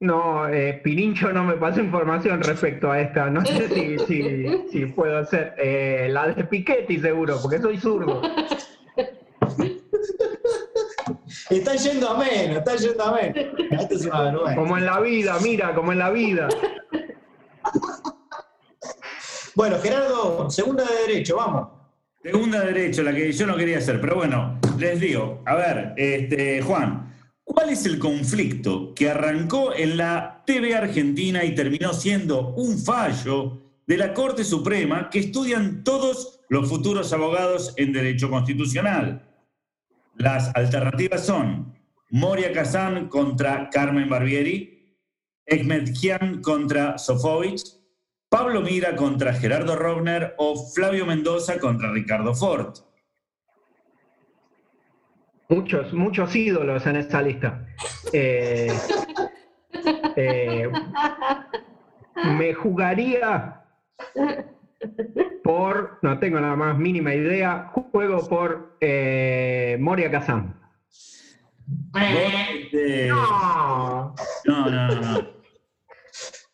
[0.00, 3.28] no, eh, Pirincho no me pasó información respecto a esta.
[3.28, 8.22] No sé si, si, si puedo hacer eh, la de Piketty seguro, porque soy zurdo.
[11.50, 13.36] Está yendo a menos, está yendo a menos.
[13.70, 14.54] Esto es una vergüenza.
[14.54, 16.48] Como en la vida, mira, como en la vida.
[19.56, 21.68] Bueno, Gerardo, segunda de derecho, vamos.
[22.22, 26.62] Segunda derecho, la que yo no quería hacer, pero bueno, les digo, a ver, este,
[26.62, 32.78] Juan, ¿cuál es el conflicto que arrancó en la TV Argentina y terminó siendo un
[32.78, 39.29] fallo de la Corte Suprema que estudian todos los futuros abogados en derecho constitucional?
[40.20, 41.74] Las alternativas son
[42.10, 44.94] Moria Kazan contra Carmen Barbieri,
[45.46, 47.62] Ekmetian contra Sofovich,
[48.28, 52.80] Pablo Mira contra Gerardo Rovner o Flavio Mendoza contra Ricardo Ford.
[55.48, 57.66] Muchos, muchos ídolos en esta lista.
[58.12, 58.70] Eh,
[60.16, 60.70] eh,
[62.36, 63.64] me jugaría
[65.42, 70.54] por, no tengo la más mínima idea, juego por eh, Moria Kazan.
[73.08, 74.14] No.
[74.46, 75.28] No, no, no, no.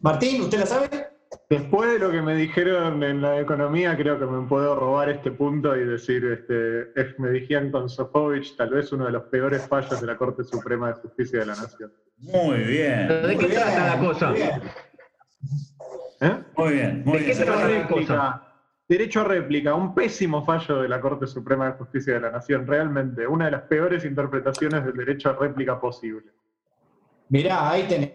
[0.00, 0.88] Martín, ¿usted la sabe?
[1.48, 5.30] Después de lo que me dijeron en la economía, creo que me puedo robar este
[5.30, 9.66] punto y decir, este, es- me dijeron con Sofovich, tal vez uno de los peores
[9.68, 11.92] fallos de la Corte Suprema de Justicia de la Nación.
[12.18, 14.34] Muy bien, ¿De qué trata la cosa?
[16.20, 16.32] Muy bien.
[16.32, 16.44] ¿Eh?
[16.56, 17.44] muy bien, muy ¿De qué bien.
[17.44, 18.14] trata la Réplica.
[18.14, 18.42] cosa?
[18.88, 22.68] Derecho a réplica, un pésimo fallo de la Corte Suprema de Justicia de la Nación,
[22.68, 26.30] realmente, una de las peores interpretaciones del derecho a réplica posible.
[27.30, 28.12] Mirá, ahí tenés.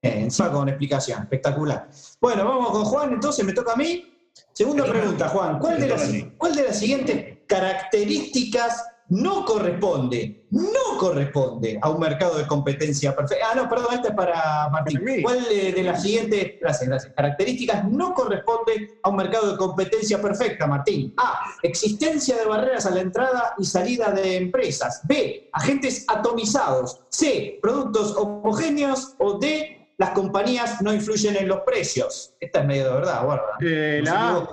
[0.00, 1.88] Encima con explicación, espectacular.
[2.20, 4.08] Bueno, vamos con Juan, entonces me toca a mí.
[4.52, 5.58] Segunda pregunta, Juan.
[5.58, 6.32] ¿Cuál de, las, a.
[6.38, 13.46] ¿Cuál de las siguientes características no corresponde, no corresponde a un mercado de competencia perfecta?
[13.50, 15.02] Ah, no, perdón, esta es para Martín.
[15.22, 20.66] ¿Cuál de las siguientes, gracias, gracias, características no corresponde a un mercado de competencia perfecta,
[20.66, 21.12] Martín?
[21.18, 25.02] A, existencia de barreras a la entrada y salida de empresas.
[25.04, 27.02] B, agentes atomizados.
[27.10, 29.14] C, productos homogéneos.
[29.18, 32.34] O D, las compañías no influyen en los precios.
[32.40, 33.58] Esta es medio de verdad, guarda.
[33.60, 34.48] Eh, No la.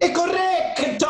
[0.00, 1.06] ¡Es correcto!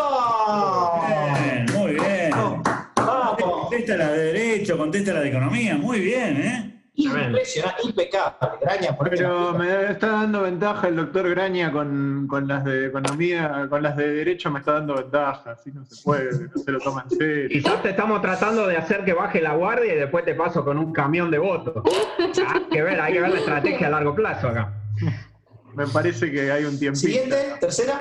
[3.91, 6.83] Contesta la de derecho, contesta la de economía, muy bien, ¿eh?
[6.95, 8.49] Impresionante, impecable.
[8.61, 13.67] Graña, por Pero me está dando ventaja el doctor Graña con, con las de economía,
[13.69, 16.79] con las de derecho me está dando ventaja, así no se puede, no se lo
[16.79, 17.49] toma en serio.
[17.49, 20.79] Quizás te estamos tratando de hacer que baje la guardia y después te paso con
[20.79, 21.83] un camión de votos.
[22.19, 24.73] Hay que ver, hay que ver la estrategia a largo plazo acá.
[25.75, 26.97] Me parece que hay un tiempo.
[26.97, 27.99] Siguiente, tercera.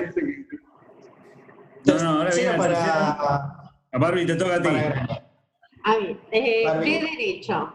[1.84, 3.06] No, no, ahora viene la para, tercera.
[3.92, 4.68] A Barbie te toca a ti.
[5.82, 7.72] A ver, derecho.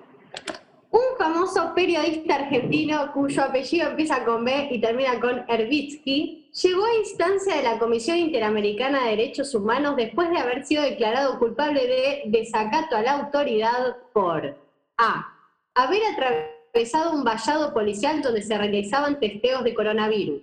[0.92, 6.96] Un famoso periodista argentino cuyo apellido empieza con B y termina con Herbitsky, llegó a
[6.96, 12.24] instancia de la Comisión Interamericana de Derechos Humanos después de haber sido declarado culpable de
[12.28, 14.58] desacato a la autoridad por
[14.98, 15.34] A.
[15.74, 20.42] Haber atravesado un vallado policial donde se realizaban testeos de coronavirus.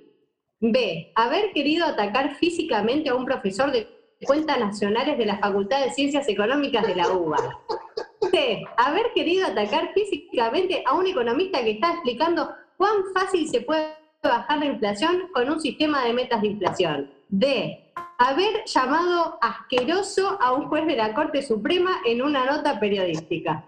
[0.61, 1.12] B.
[1.14, 3.88] Haber querido atacar físicamente a un profesor de
[4.27, 7.61] cuentas nacionales de la Facultad de Ciencias Económicas de la UBA.
[8.31, 8.65] C.
[8.77, 14.59] Haber querido atacar físicamente a un economista que está explicando cuán fácil se puede bajar
[14.59, 17.11] la inflación con un sistema de metas de inflación.
[17.29, 17.93] D.
[18.19, 23.65] Haber llamado asqueroso a un juez de la Corte Suprema en una nota periodística.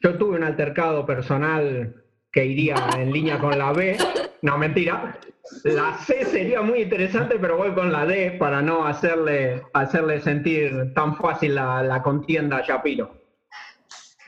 [0.00, 3.96] Yo tuve un altercado personal que iría en línea con la B.
[4.42, 5.18] No, mentira.
[5.64, 10.92] La C sería muy interesante, pero voy con la D para no hacerle, hacerle sentir
[10.94, 13.18] tan fácil la, la contienda a Shapiro.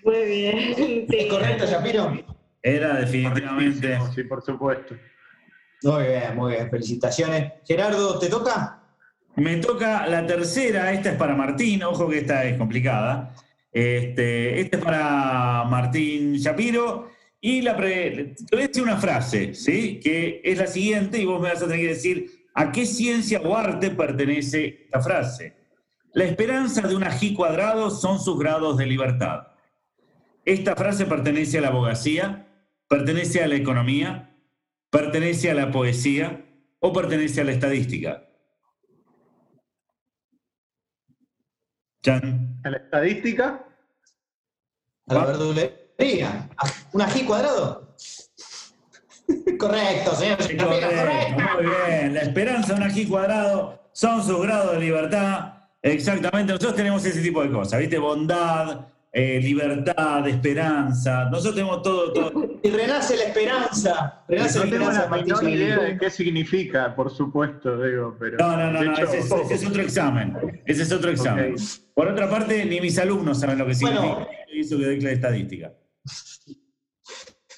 [0.05, 0.75] Muy bien.
[0.75, 1.07] Sí.
[1.11, 2.13] ¿Es correcto, Shapiro?
[2.63, 3.99] Era definitivamente.
[4.15, 4.95] Sí, por supuesto.
[5.83, 6.71] Muy bien, muy bien.
[6.71, 7.53] Felicitaciones.
[7.67, 8.83] Gerardo, ¿te toca?
[9.37, 13.33] Me toca la tercera, esta es para Martín, ojo que esta es complicada.
[13.73, 17.11] Este, esta es para Martín Shapiro.
[17.40, 19.98] Y la pre- te voy a decir una frase, ¿sí?
[20.00, 23.40] Que es la siguiente y vos me vas a tener que decir a qué ciencia
[23.40, 25.57] o arte pertenece esta frase.
[26.12, 29.46] La esperanza de un ají cuadrado son sus grados de libertad.
[30.44, 32.46] Esta frase pertenece a la abogacía,
[32.88, 34.37] pertenece a la economía,
[34.90, 36.44] pertenece a la poesía
[36.81, 38.26] o pertenece a la estadística.
[42.03, 42.61] Chan.
[42.64, 43.66] ¿A la estadística?
[45.07, 45.26] A la
[46.01, 46.49] verdulería.
[46.93, 47.95] ¿Un ají cuadrado?
[49.59, 51.63] Correcto, señor Shapiro, correcto, correcto.
[51.63, 52.15] muy bien.
[52.15, 55.55] La esperanza, un aquí cuadrado, son sus grados de libertad.
[55.83, 57.99] Exactamente, nosotros tenemos ese tipo de cosas, ¿viste?
[57.99, 61.27] Bondad, eh, libertad, esperanza.
[61.27, 62.59] Nosotros tenemos todo, todo.
[62.63, 64.25] Y renace la esperanza.
[64.29, 68.37] Renace No la tengo esperanza, la menor idea de qué significa, por supuesto, digo, pero.
[68.39, 70.63] No, no, no, no, hecho, ese es, ese es otro examen.
[70.67, 71.55] Ese es otro examen.
[71.95, 74.01] Por otra parte, ni mis alumnos saben lo que Bueno.
[74.01, 75.73] significa eso que doy clase de estadística.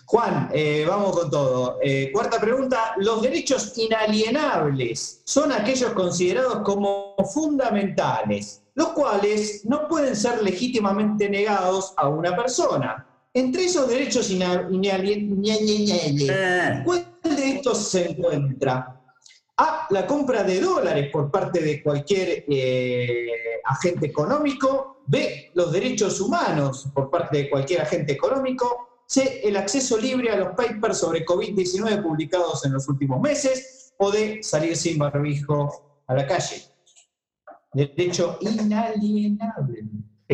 [0.06, 1.78] Juan, eh, vamos con todo.
[1.82, 2.94] Eh, cuarta pregunta.
[2.98, 11.94] Los derechos inalienables son aquellos considerados como fundamentales, los cuales no pueden ser legítimamente negados
[11.96, 13.06] a una persona.
[13.32, 19.00] Entre esos derechos ina- inalien- inalienables, Eh, ¿cuál de estos se encuentra?
[19.56, 19.86] A.
[19.90, 23.28] La compra de dólares por parte de cualquier eh,
[23.64, 25.02] agente económico.
[25.06, 25.50] B.
[25.54, 29.02] Los derechos humanos por parte de cualquier agente económico.
[29.06, 29.40] C.
[29.44, 33.92] El acceso libre a los papers sobre COVID-19 publicados en los últimos meses.
[33.98, 34.42] O D.
[34.42, 36.62] Salir sin barbijo a la calle.
[37.72, 39.84] Derecho inalienable.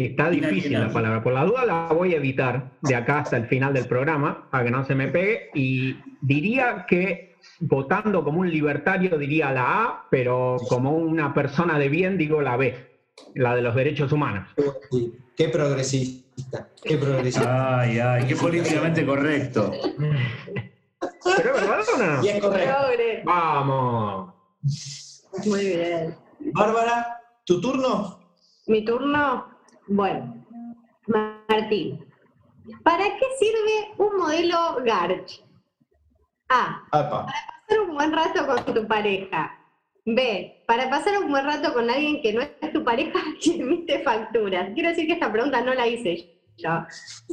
[0.04, 1.22] Está difícil la palabra.
[1.22, 4.64] Por la duda la voy a evitar de acá hasta el final del programa, para
[4.64, 5.50] que no se me pegue.
[5.54, 11.88] Y diría que votando como un libertario diría la A, pero como una persona de
[11.88, 12.76] bien digo la B,
[13.34, 14.48] la de los derechos humanos.
[14.90, 16.68] Sí, Qué progresista.
[16.82, 17.80] Qué progresista.
[17.80, 19.72] Ay, ay, qué políticamente correcto.
[21.00, 22.24] ¿Pero es verdad o no?
[22.24, 22.74] Y es correcto.
[23.24, 24.34] Vamos.
[25.44, 26.16] Muy bien.
[26.52, 28.20] Bárbara, ¿tu turno?
[28.66, 29.57] Mi turno.
[29.88, 30.44] Bueno,
[31.06, 32.04] Martín.
[32.82, 35.42] ¿Para qué sirve un modelo Garch?
[36.50, 36.86] A.
[36.92, 37.26] Apa.
[37.26, 39.54] Pasar un buen rato con tu pareja.
[40.04, 40.62] B.
[40.66, 44.70] Para pasar un buen rato con alguien que no es tu pareja y emite facturas.
[44.74, 46.84] Quiero decir que esta pregunta no la hice yo.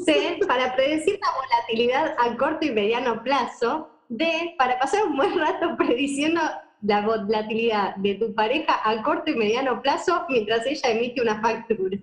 [0.06, 0.40] C.
[0.48, 3.90] Para predecir la volatilidad a corto y mediano plazo.
[4.08, 4.56] D.
[4.58, 6.42] Para pasar un buen rato prediciendo
[6.82, 11.98] la volatilidad de tu pareja a corto y mediano plazo mientras ella emite una factura.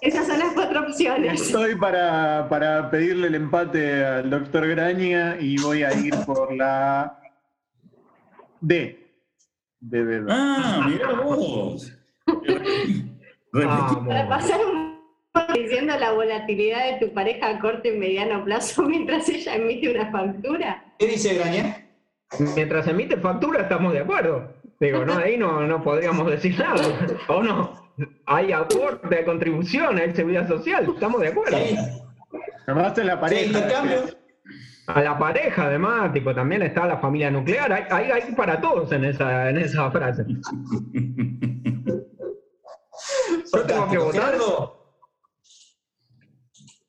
[0.00, 1.40] Esas son las cuatro opciones.
[1.40, 7.20] Estoy para, para pedirle el empate al doctor Graña y voy a ir por la
[8.60, 8.98] D.
[9.80, 10.26] De dedo.
[10.30, 11.92] Ah, mirá vos.
[13.52, 14.92] Para pasar un
[15.54, 20.10] diciendo la volatilidad de tu pareja a corto y mediano plazo mientras ella emite una
[20.10, 20.84] factura.
[20.98, 21.86] ¿Qué dice Graña?
[22.56, 24.61] Mientras emite factura estamos de acuerdo.
[24.82, 26.82] Digo, no, ahí no, no podríamos decir nada.
[27.28, 27.72] ¿O no?
[28.26, 30.90] Hay aporte, hay contribución, hay seguridad social.
[30.92, 31.56] Estamos de acuerdo.
[31.56, 31.78] Sí.
[32.66, 33.44] Además en la Sí, pareja.
[33.46, 34.00] intercambio.
[34.88, 37.72] A la pareja, además, tipo, también está la familia nuclear.
[37.72, 40.24] Hay, hay, hay para todos en esa, en esa frase.
[43.54, 44.34] Yo tengo que votar.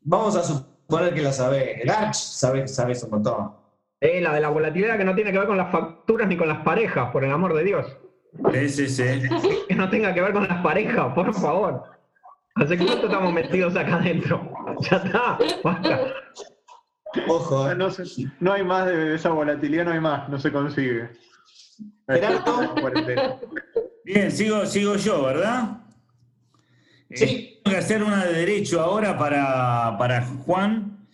[0.02, 1.86] Vamos a suponer que la sabés.
[1.86, 3.63] Garch sabés, sabés un montón.
[4.04, 6.50] Eh, la de la volatilidad que no tiene que ver con las facturas ni con
[6.50, 7.98] las parejas, por el amor de Dios.
[8.54, 9.30] Ese, ese.
[9.70, 11.86] Que no tenga que ver con las parejas, por favor.
[12.56, 14.52] ¿Hace cuánto estamos metidos acá adentro?
[14.82, 16.14] Ya está, basta.
[17.30, 17.76] Ojo, eh.
[17.76, 17.88] No,
[18.42, 21.10] no hay más de esa volatilidad, no hay más, no se consigue.
[22.06, 22.76] Gerardo.
[22.76, 23.38] Cuarentena.
[24.04, 25.78] Bien, sigo, sigo yo, ¿verdad?
[27.10, 27.62] Sí.
[27.64, 31.08] Tengo que hacer una de derecho ahora para, para Juan.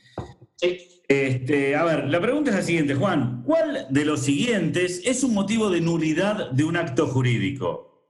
[0.56, 0.99] Sí.
[1.10, 3.42] Este, a ver, la pregunta es la siguiente, Juan.
[3.44, 8.06] ¿Cuál de los siguientes es un motivo de nulidad de un acto jurídico?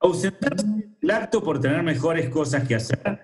[0.00, 0.66] Ausentarse
[1.00, 3.20] del acto por tener mejores cosas que hacer.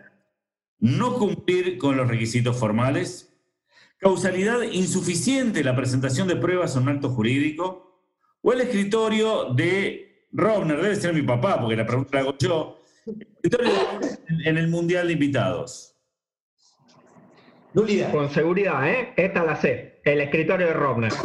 [0.79, 3.37] No cumplir con los requisitos formales.
[3.99, 8.01] Causalidad insuficiente en la presentación de pruebas en un acto jurídico.
[8.43, 12.79] O el escritorio de Robner, debe ser mi papá, porque la pregunta la hago yo.
[13.43, 15.96] Escritorio de- en el Mundial de Invitados.
[17.77, 18.11] Nulidad.
[18.11, 19.13] Con seguridad, ¿eh?
[19.17, 20.01] Esta la sé.
[20.05, 21.13] El escritorio de Robner.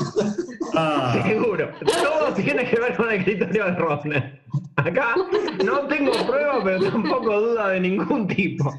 [0.74, 1.20] Ah.
[1.28, 1.70] Seguro.
[1.86, 4.42] Todo tiene que ver con el escritorio de Robner.
[4.78, 5.16] Acá
[5.66, 8.74] no tengo prueba, pero tampoco duda de ningún tipo.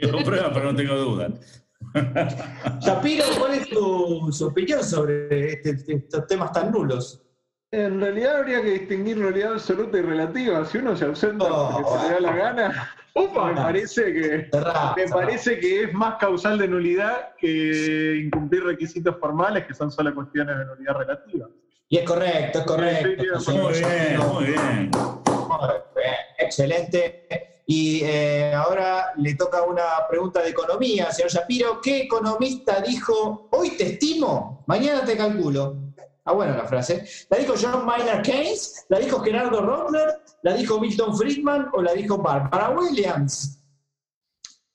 [0.00, 1.62] Tengo pruebas, pero no tengo dudas.
[2.80, 7.22] Shapiro, ¿cuál es tu, su opinión sobre este- estos temas tan nulos?
[7.70, 10.64] En realidad habría que distinguir realidad absoluta y relativa.
[10.64, 14.94] Si uno se ausenta No, porque se le da la gana, Me parece que Cerrá,
[14.96, 15.14] me cerrá.
[15.26, 20.56] parece que es más causal de nulidad que incumplir requisitos formales, que son solo cuestiones
[20.58, 21.48] de nulidad relativa.
[21.88, 23.40] Y es correcto, es correcto.
[23.40, 24.24] Sí, sí, Muy bien, Shapiro.
[24.32, 24.90] muy bien.
[24.94, 27.26] Muy bien, excelente.
[27.66, 31.80] Y eh, ahora le toca una pregunta de economía, señor Shapiro.
[31.82, 35.76] ¿Qué economista dijo, hoy te estimo, mañana te calculo?
[36.24, 37.04] Ah, buena la frase.
[37.30, 38.86] ¿La dijo John Maynard Keynes?
[38.88, 40.21] ¿La dijo Gerardo Rottner?
[40.42, 43.60] ¿La dijo Milton Friedman o la dijo Barbara Williams?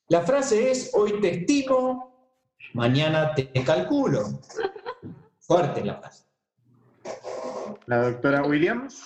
[0.08, 2.32] La frase es, hoy te estimo,
[2.74, 4.40] mañana te calculo.
[5.40, 6.24] Fuerte la frase.
[7.86, 9.04] La doctora Williams.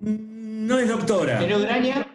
[0.00, 1.38] No es doctora.
[1.38, 2.06] ¿Pero Graña?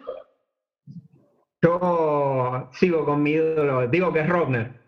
[1.62, 4.80] Yo sigo con mi ídolo, digo que es Rogner.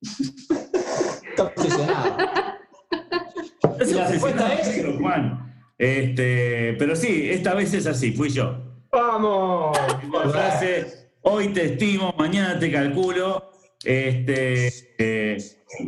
[0.00, 2.16] Está obsesionado.
[3.94, 4.98] La respuesta es...
[4.98, 5.53] Juan.
[5.84, 8.56] Este, pero sí, esta vez es así, fui yo.
[8.90, 9.78] ¡Vamos!
[10.14, 13.52] La frase, hoy te estimo, mañana te calculo.
[13.84, 15.36] Este, eh,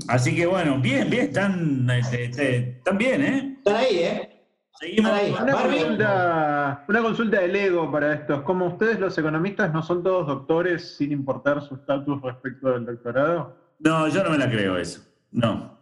[0.08, 3.54] así que bueno, bien, bien, están, este, este, están bien, ¿eh?
[3.56, 4.46] Están ahí, ¿eh?
[4.78, 5.12] Seguimos.
[5.12, 5.34] Ahí.
[5.40, 8.42] Una consulta, una consulta del ego para estos.
[8.42, 13.56] Como ustedes los economistas no son todos doctores sin importar su estatus respecto del doctorado?
[13.78, 15.00] No, yo no me la creo eso.
[15.32, 15.78] No.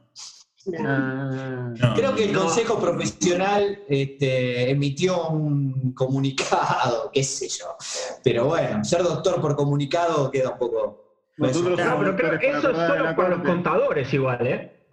[0.78, 1.94] Ah, no.
[1.94, 2.42] Creo que el No.
[2.44, 7.76] Consejo Profesional este, emitió un comunicado, qué sé yo.
[8.22, 11.00] Pero bueno, ser doctor por comunicado queda un poco...
[11.36, 14.46] Nosotros No, somos pero creo doctores que por eso es solo con los contadores igual,
[14.46, 14.86] ¿eh?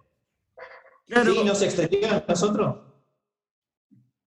[1.06, 1.32] Claro.
[1.32, 1.42] ¿Sí?
[1.44, 2.76] ¿No se extendieron a nosotros?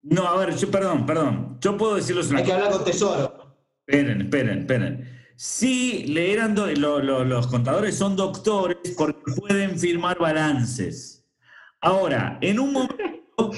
[0.02, 1.58] No, a ver, yo, perdón, perdón.
[1.62, 3.58] Yo puedo decirles una Hay que hablar con Tesoro.
[3.88, 5.12] Esperen, esperen, esperen.
[5.36, 11.15] Sí, le eran do- lo- lo- los contadores son doctores porque pueden firmar balances.
[11.82, 13.52] Ahora, en un momento,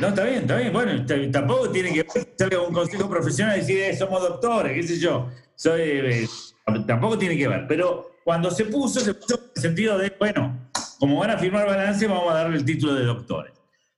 [0.00, 2.06] no, está bien, está bien, bueno, tampoco tiene que
[2.38, 5.30] ver un consejo profesional y decir, eh, somos doctores, qué sé yo.
[5.54, 6.28] Soy, eh,
[6.86, 10.70] tampoco tiene que ver, pero cuando se puso, se puso en el sentido de, bueno,
[10.98, 13.52] como van a firmar balances, vamos a darle el título de doctores.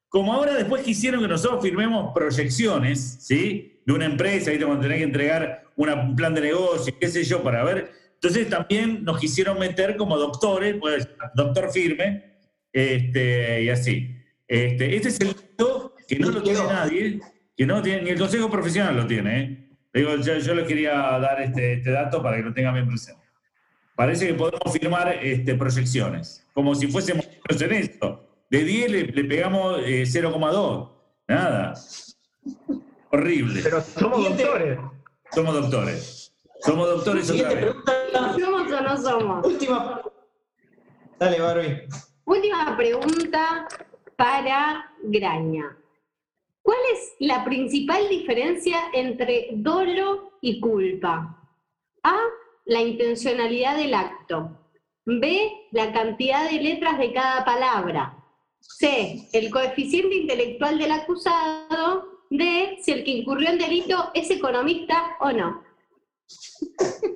[0.08, 3.80] Como ahora después quisieron que nosotros firmemos proyecciones, ¿sí?
[3.84, 4.64] De una empresa, ¿viste?
[4.64, 7.92] Cuando tenés que entregar un plan de negocio, qué sé yo, para ver.
[8.14, 12.27] Entonces también nos quisieron meter como doctores, pues, doctor firme,
[12.78, 14.14] este, y así.
[14.46, 17.20] Este, este es el dato que no lo tiene nadie,
[17.56, 19.68] que no tiene, ni el Consejo Profesional lo tiene, ¿eh?
[19.92, 23.22] Digo, yo, yo les quería dar este, este dato para que lo tengan bien presente.
[23.96, 28.24] Parece que podemos firmar este, proyecciones, como si fuésemos en esto.
[28.48, 30.90] De 10 le, le pegamos eh, 0,2.
[31.26, 31.74] Nada.
[33.10, 33.60] Horrible.
[33.62, 34.44] Pero somos Siguiente.
[34.44, 34.78] doctores.
[35.32, 36.32] Somos doctores.
[36.60, 37.56] Somos doctores otra vez.
[37.56, 37.92] pregunta.
[38.38, 39.46] ¿Somos o no somos?
[39.46, 40.00] Última.
[41.18, 41.82] Dale, Barbie.
[42.28, 43.66] Última pregunta
[44.14, 45.74] para Graña.
[46.60, 51.42] ¿Cuál es la principal diferencia entre dolo y culpa?
[52.02, 52.18] A,
[52.66, 54.50] la intencionalidad del acto.
[55.06, 58.22] B, la cantidad de letras de cada palabra.
[58.60, 62.26] C, el coeficiente intelectual del acusado.
[62.28, 65.64] D, si el que incurrió en delito es economista o no.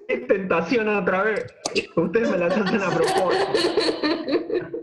[0.08, 1.44] Qué tentación otra vez.
[1.96, 4.81] Ustedes me la hacen a propósito.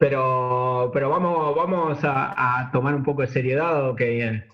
[0.00, 4.44] Pero, pero vamos, vamos a, a tomar un poco de seriedad, que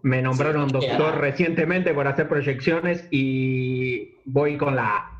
[0.00, 5.10] me nombraron Sí, doctor recientemente por hacer proyecciones y voy con la.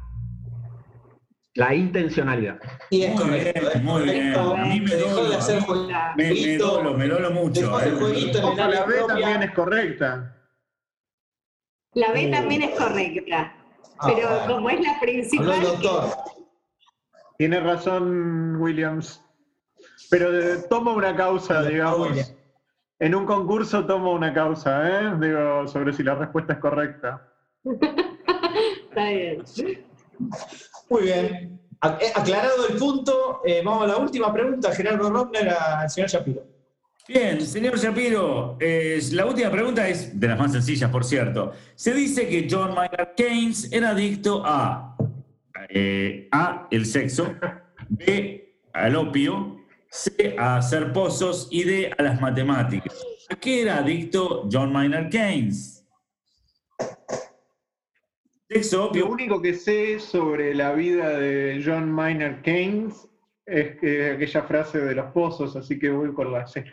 [1.56, 2.58] La intencionalidad.
[2.90, 3.70] Y es correcto.
[3.74, 3.80] ¿eh?
[3.82, 4.32] muy bien.
[4.32, 4.56] Correcto.
[4.56, 6.66] A mí me Dejó de hacer Me, me jueguito.
[6.66, 7.80] dolo, me dolo mucho.
[7.80, 7.90] Eh.
[7.92, 9.06] jueguito la B propia.
[9.06, 10.36] también es correcta.
[11.92, 13.54] La B también es correcta.
[13.98, 15.62] Ah, Pero como es la principal.
[17.38, 19.23] Tiene razón Williams.
[20.14, 22.32] Pero eh, toma una causa, digamos.
[23.00, 25.12] En un concurso toma una causa, ¿eh?
[25.20, 27.32] Digo, sobre si la respuesta es correcta.
[28.88, 29.42] está bien.
[30.88, 31.60] Muy bien.
[31.80, 36.08] A- eh, Aclarado el punto, eh, vamos a la última pregunta, Gerardo Rockner al señor
[36.08, 36.42] Shapiro.
[37.08, 41.50] Bien, señor Shapiro, eh, la última pregunta es de las más sencillas, por cierto.
[41.74, 44.96] Se dice que John Maynard Keynes era adicto a
[45.70, 47.34] eh, A, el sexo,
[47.88, 49.63] B, al opio,
[49.94, 53.00] C, a hacer pozos y D, a las matemáticas.
[53.30, 55.86] ¿A qué era adicto John Maynard Keynes?
[58.48, 59.06] Sexo, Lo opio.
[59.06, 63.08] único que sé sobre la vida de John Maynard Keynes
[63.46, 66.64] es que aquella frase de los pozos, así que voy con la C.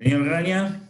[0.00, 0.80] Señor Graña.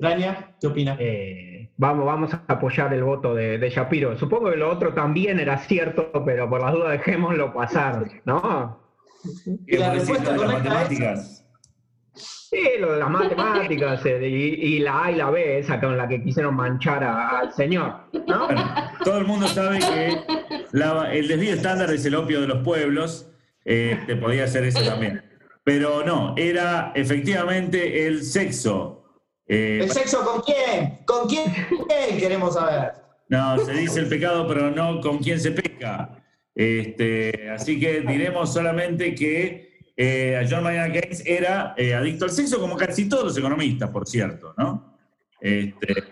[0.00, 0.96] Graña, ¿qué opina?
[0.98, 4.18] Eh, vamos, vamos a apoyar el voto de, de Shapiro.
[4.18, 8.81] Supongo que lo otro también era cierto, pero por las dudas dejémoslo pasar, ¿no?
[9.66, 11.38] ¿Qué La respuesta de las es- matemáticas?
[12.14, 15.96] Sí, lo de las matemáticas eh, y, y la A y la B, esa con
[15.96, 17.94] la que quisieron manchar a- al señor,
[18.26, 18.46] ¿no?
[18.46, 20.20] Bueno, todo el mundo sabe que
[20.72, 23.28] la- el desvío estándar es el opio de los pueblos.
[23.64, 25.22] eh, te podía ser eso también.
[25.62, 29.04] Pero no, era efectivamente el sexo.
[29.46, 30.98] Eh, ¿El sexo con quién?
[31.06, 31.44] ¿Con quién?
[31.88, 32.92] ¿Quién queremos saber?
[33.28, 36.21] no, se dice el pecado, pero no con quién se peca.
[36.54, 42.60] Este, así que diremos solamente que eh, John Maynard Keynes era eh, adicto al sexo,
[42.60, 44.96] como casi todos los economistas, por cierto, ¿no?
[45.40, 46.04] Este,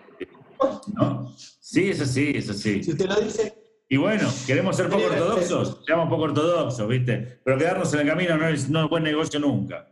[0.95, 1.33] ¿no?
[1.37, 2.83] Sí, es así, es así.
[2.83, 3.55] Si usted lo dice.
[3.89, 7.41] Y bueno, queremos ser poco ortodoxos, seamos poco ortodoxos, ¿viste?
[7.45, 9.89] Pero quedarnos en el camino no es, no es buen negocio nunca.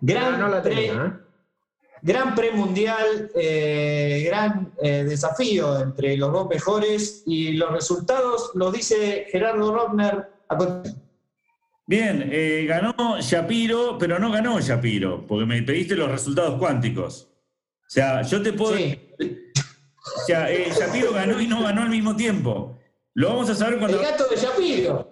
[0.00, 1.31] Gran, No, no la tenía, ¿eh?
[2.02, 9.26] Gran premundial, eh, gran eh, desafío entre los dos mejores y los resultados los dice
[9.30, 9.72] Gerardo
[10.48, 11.02] continuación.
[11.86, 17.28] Bien, eh, ganó Shapiro, pero no ganó Shapiro, porque me pediste los resultados cuánticos.
[17.86, 18.76] O sea, yo te puedo.
[18.76, 18.98] Sí.
[19.20, 22.78] O sea, eh, Shapiro ganó y no ganó al mismo tiempo.
[23.14, 24.00] Lo vamos a saber El cuando.
[24.00, 25.11] gato de Shapiro.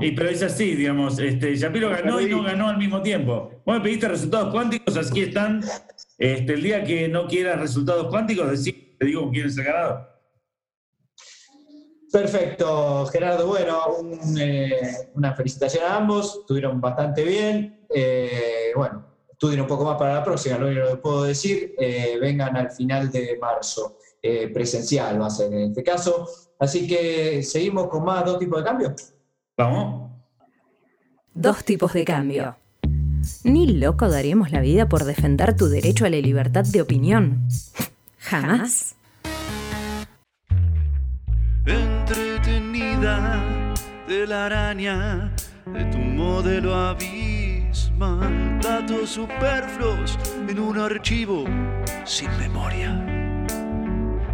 [0.00, 3.50] Y, pero es así, digamos, este, Shapiro ganó y no ganó al mismo tiempo.
[3.64, 5.62] Vos me pediste resultados cuánticos, así están.
[6.18, 10.08] Este, el día que no quieras resultados cuánticos, decí- te digo quién es el ganador.
[12.12, 13.46] Perfecto, Gerardo.
[13.46, 16.38] Bueno, un, eh, una felicitación a ambos.
[16.40, 17.86] Estuvieron bastante bien.
[17.94, 21.74] Eh, bueno, estudien un poco más para la próxima, lo único que puedo decir.
[21.78, 23.98] eh, vengan al final de marzo.
[24.24, 26.28] eh, presencial va a ser en este caso.
[26.60, 29.11] Así que seguimos con más dos tipos de cambios.
[29.56, 30.10] Vamos.
[31.34, 32.56] Dos tipos de cambio.
[33.44, 37.48] Ni loco daríamos la vida por defender tu derecho a la libertad de opinión.
[38.18, 38.96] Jamás.
[41.66, 43.42] entretenida
[44.08, 45.32] de la araña
[45.66, 48.58] de tu modelo abismal.
[48.60, 51.44] Datos superfluos en un archivo
[52.04, 53.06] sin memoria.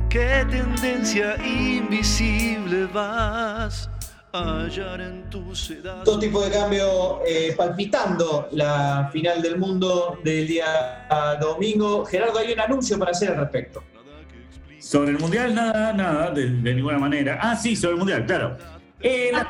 [0.08, 3.90] ¿Qué tendencia invisible vas
[4.32, 6.04] hallar en tu sedaz?
[6.04, 12.04] Dos tipos de cambio eh, palpitando la final del mundo del día ah, domingo.
[12.04, 13.82] Gerardo, hay un anuncio para hacer al respecto.
[14.78, 17.38] Sobre el mundial, nada, nada, de, de ninguna manera.
[17.42, 18.56] Ah, sí, sobre el mundial, claro.
[19.00, 19.48] Eh, la,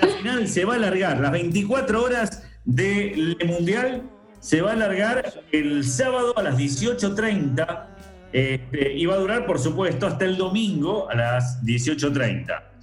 [0.00, 4.02] la final se va a alargar, las 24 horas del mundial
[4.40, 7.86] se va a alargar el sábado a las 18.30
[8.32, 12.73] este, y va a durar, por supuesto, hasta el domingo a las 18.30.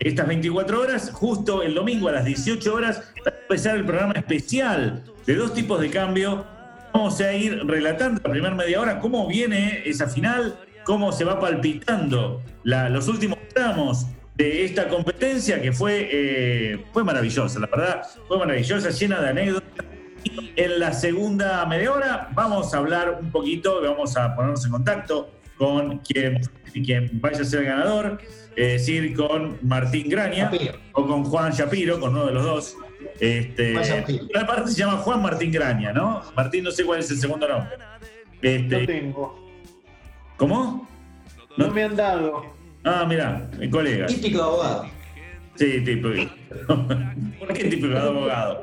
[0.00, 4.14] Estas 24 horas, justo el domingo a las 18 horas, va a empezar el programa
[4.14, 6.46] especial de dos tipos de cambio
[6.92, 11.38] Vamos a ir relatando la primera media hora cómo viene esa final, cómo se va
[11.38, 18.02] palpitando la- los últimos tramos de esta competencia que fue, eh, fue maravillosa, la verdad,
[18.26, 19.84] fue maravillosa, llena de anécdotas.
[20.24, 24.70] Y en la segunda media hora vamos a hablar un poquito, vamos a ponernos en
[24.72, 26.40] contacto con quien,
[26.72, 28.18] quien vaya a ser el ganador,
[28.56, 30.50] es decir, con Martín Graña
[30.92, 32.76] o con Juan Shapiro, con uno de los dos.
[33.20, 34.26] Este, Juan Shapiro.
[34.32, 36.22] la parte se llama Juan Martín Graña, ¿no?
[36.36, 37.76] Martín no sé cuál es el segundo nombre.
[38.40, 39.48] Este, No tengo.
[40.36, 40.88] ¿Cómo?
[41.56, 42.44] No me han dado.
[42.84, 44.06] Ah, mira, mi colega.
[44.06, 44.86] Típico de abogado.
[45.56, 46.10] Sí, típico.
[47.40, 48.62] ¿Por qué típico de abogado?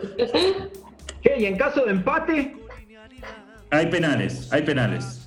[1.22, 2.56] Che, y en caso de empate,
[3.72, 5.24] Hay penales, hay penales.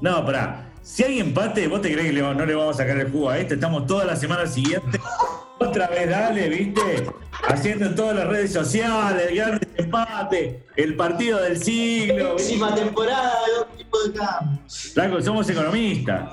[0.00, 0.64] No, pará.
[0.82, 3.38] Si hay empate, ¿vos te crees que no le vamos a sacar el jugo a
[3.38, 3.54] este?
[3.54, 4.98] Estamos toda la semana siguiente.
[5.60, 7.06] Otra vez, dale, ¿viste?
[7.48, 12.28] Haciendo en todas las redes sociales, el gran empate, el partido del siglo.
[12.36, 13.32] Próxima temporada
[13.76, 14.60] tipos de cambio.
[14.68, 16.30] Flaco, somos economistas.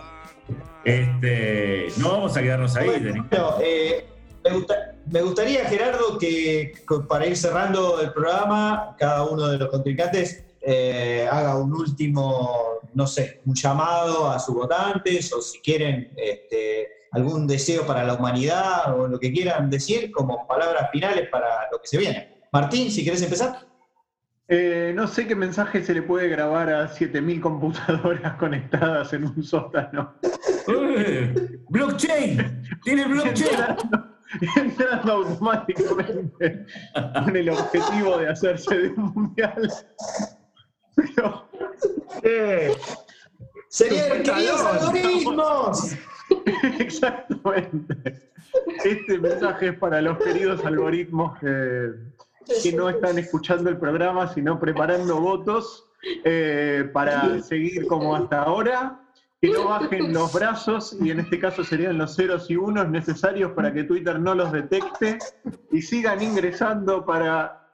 [0.83, 2.87] Este, no vamos a quedarnos ahí.
[2.87, 3.27] Bueno,
[3.61, 4.05] eh,
[4.43, 6.73] me, gusta- me gustaría, Gerardo, que
[7.09, 13.05] para ir cerrando el programa, cada uno de los contrincantes eh, haga un último, no
[13.05, 18.99] sé, un llamado a sus votantes o si quieren este, algún deseo para la humanidad
[18.99, 22.41] o lo que quieran decir como palabras finales para lo que se viene.
[22.51, 23.67] Martín, si querés empezar.
[24.47, 29.43] Eh, no sé qué mensaje se le puede grabar a 7.000 computadoras conectadas en un
[29.43, 30.15] sótano.
[30.67, 31.59] ¡Eh!
[31.69, 32.63] ¡Blockchain!
[32.83, 33.49] ¡Tiene blockchain!
[33.49, 34.17] Entrando,
[34.55, 36.65] entrando automáticamente
[37.23, 39.71] con el objetivo de hacerse de un mundial.
[40.95, 41.45] Pero,
[43.75, 45.95] Serían queridos algoritmos.
[46.79, 48.31] Exactamente.
[48.85, 51.91] Este mensaje es para los queridos algoritmos que,
[52.63, 55.89] que no están escuchando el programa, sino preparando votos
[56.23, 59.01] eh, para seguir como hasta ahora.
[59.41, 63.51] Que no bajen los brazos, y en este caso serían los ceros y unos necesarios
[63.51, 65.19] para que Twitter no los detecte,
[65.71, 67.64] y sigan ingresando para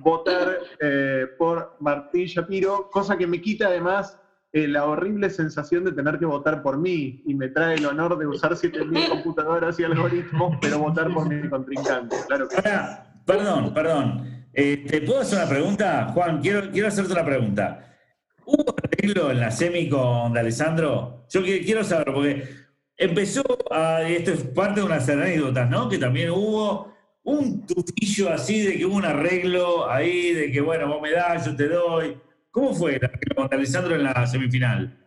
[0.00, 4.18] votar eh, por Martín Shapiro, cosa que me quita además
[4.52, 8.18] eh, la horrible sensación de tener que votar por mí y me trae el honor
[8.18, 12.16] de usar 7.000 computadoras y algoritmos, pero votar por mi contrincante.
[12.26, 14.46] Claro que Pará, perdón, perdón.
[14.52, 16.10] Eh, ¿Te puedo hacer una pregunta?
[16.12, 17.96] Juan, quiero, quiero hacerte una pregunta.
[18.44, 21.26] ¿Hubo arreglo en la semi con Alessandro?
[21.28, 22.48] Yo quiero saber, porque
[22.96, 25.88] empezó, a, esto es parte de unas anécdotas, ¿no?
[25.88, 26.92] Que también hubo
[27.22, 31.46] un tufillo así de que hubo un arreglo ahí, de que, bueno, vos me das,
[31.46, 32.16] yo te doy.
[32.50, 34.98] ¿Cómo fue el arreglo con Alessandro en la semifinal?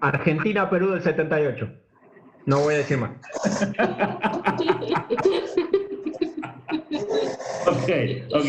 [0.00, 1.70] Argentina-Perú del 78.
[2.46, 3.10] No voy a decir más.
[7.66, 7.90] ok,
[8.34, 8.46] ok,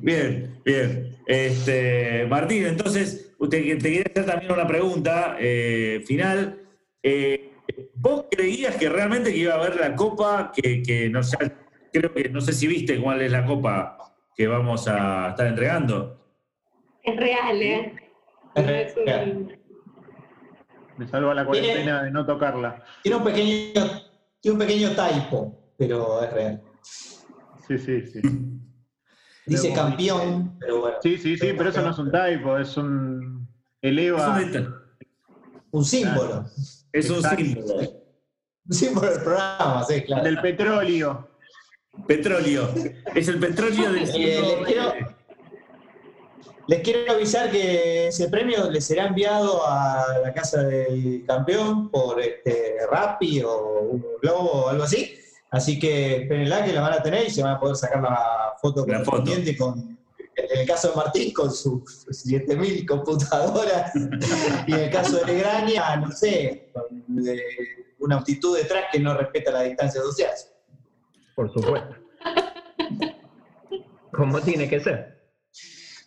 [0.00, 1.16] bien, bien.
[1.26, 6.60] Este, Martín, entonces, usted, te quería hacer también una pregunta eh, final.
[7.02, 7.52] Eh,
[7.94, 11.36] ¿Vos creías que realmente que iba a haber la copa que, que no sé,
[12.00, 13.96] creo que no sé si viste cuál es la copa
[14.36, 16.20] que vamos a estar entregando?
[17.02, 17.94] Es real, ¿eh?
[18.54, 19.58] Es real.
[20.98, 22.82] Me salva la cuarentena de no tocarla.
[23.02, 23.82] Tiene un pequeño,
[24.40, 26.62] tiene un pequeño typo, pero es real.
[26.82, 28.20] Sí, sí, sí.
[29.46, 30.96] Dice campeón, pero bueno.
[31.00, 33.48] Sí, sí, sí, pero eso no es un typo, es un.
[33.80, 34.40] eleva.
[34.40, 34.74] Es un,
[35.70, 36.44] un símbolo.
[36.92, 37.74] Es un símbolo.
[38.68, 40.24] Un símbolo del programa, sí, claro.
[40.24, 41.35] Del petróleo.
[42.06, 42.68] Petróleo.
[43.14, 44.92] Es el petróleo del eh, les, quiero,
[46.68, 52.20] les quiero avisar que ese premio les será enviado a la casa del campeón por
[52.20, 55.18] este Rappi o un Globo o algo así.
[55.50, 58.54] Así que espérenla que la van a tener y se van a poder sacar la
[58.60, 59.12] foto La foto.
[59.12, 59.96] correspondiente con,
[60.36, 63.92] en el caso de Martín, con sus 7000 computadoras.
[64.66, 67.40] y en el caso de Legraña, no sé, con eh,
[68.00, 70.32] una actitud detrás que no respeta la distancia social.
[71.36, 71.94] Por supuesto.
[74.10, 75.16] Como tiene que ser.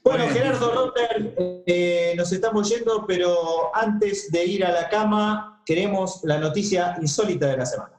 [0.04, 1.36] Bueno, Gerardo Rotter,
[1.68, 7.48] eh, nos estamos yendo, pero antes de ir a la cama, queremos la noticia insólita
[7.48, 7.92] de la semana.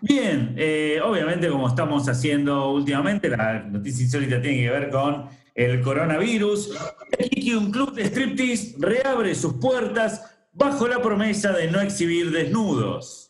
[0.00, 5.80] Bien, eh, obviamente como estamos haciendo últimamente, la noticia insólita tiene que ver con el
[5.80, 6.78] coronavirus.
[7.12, 12.30] Aquí que un club de striptease reabre sus puertas bajo la promesa de no exhibir
[12.30, 13.23] desnudos.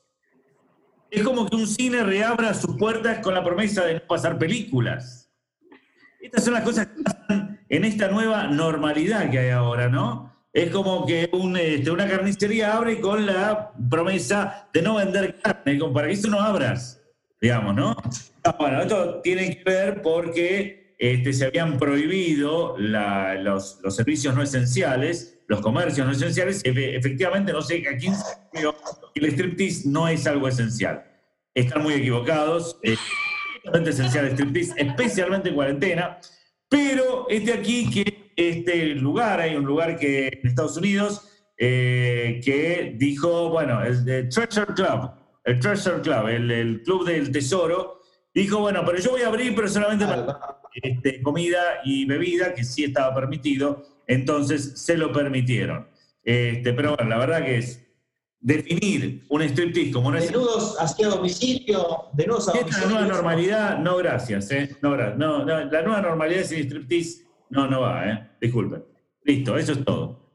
[1.15, 5.31] Es como que un cine reabra sus puertas con la promesa de no pasar películas.
[6.21, 10.35] Estas son las cosas que pasan en esta nueva normalidad que hay ahora, ¿no?
[10.53, 16.09] Es como que este, una carnicería abre con la promesa de no vender carne, para
[16.09, 17.01] que eso no abras,
[17.41, 17.97] digamos, ¿no?
[18.43, 25.34] Ah, Bueno, esto tiene que ver porque este, se habían prohibido los servicios no esenciales,
[25.49, 26.62] los comercios no esenciales.
[26.64, 28.24] Efe- Efectivamente, no sé a quién se
[29.14, 31.05] el striptease no es algo esencial.
[31.55, 32.78] Están muy equivocados.
[32.82, 32.99] Es
[33.62, 36.18] totalmente esencial el striptease, especialmente en cuarentena.
[36.68, 42.95] Pero este aquí que este lugar, hay un lugar que en Estados Unidos eh, que
[42.97, 45.11] dijo, bueno, el de Treasure Club,
[45.45, 48.01] el Treasure Club, el, el club del tesoro,
[48.34, 52.64] dijo, bueno, pero yo voy a abrir, pero solamente para este, comida y bebida, que
[52.64, 55.88] sí estaba permitido, entonces se lo permitieron.
[56.22, 57.80] Este, pero bueno, la verdad que es
[58.40, 62.88] definir un striptease como no es Desnudos hacia domicilio, desnudos a esta domicilio.
[62.90, 64.76] nueva normalidad, no gracias, ¿eh?
[64.82, 68.30] No, no, no, la nueva normalidad sin striptease, no, no va, ¿eh?
[68.40, 68.84] Disculpen.
[69.24, 70.34] Listo, eso es todo.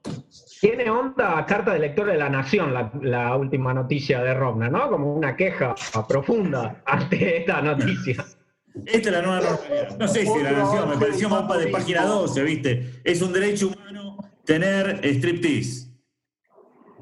[0.60, 4.90] Tiene onda carta de lector de la Nación la, la última noticia de Romna, ¿no?
[4.90, 5.76] Como una queja
[6.08, 8.26] profunda ante esta noticia.
[8.86, 9.98] Esta es la nueva normalidad.
[9.98, 13.02] No sé si la nación, me pareció mapa de página 12, ¿viste?
[13.04, 15.90] Es un derecho humano tener striptease.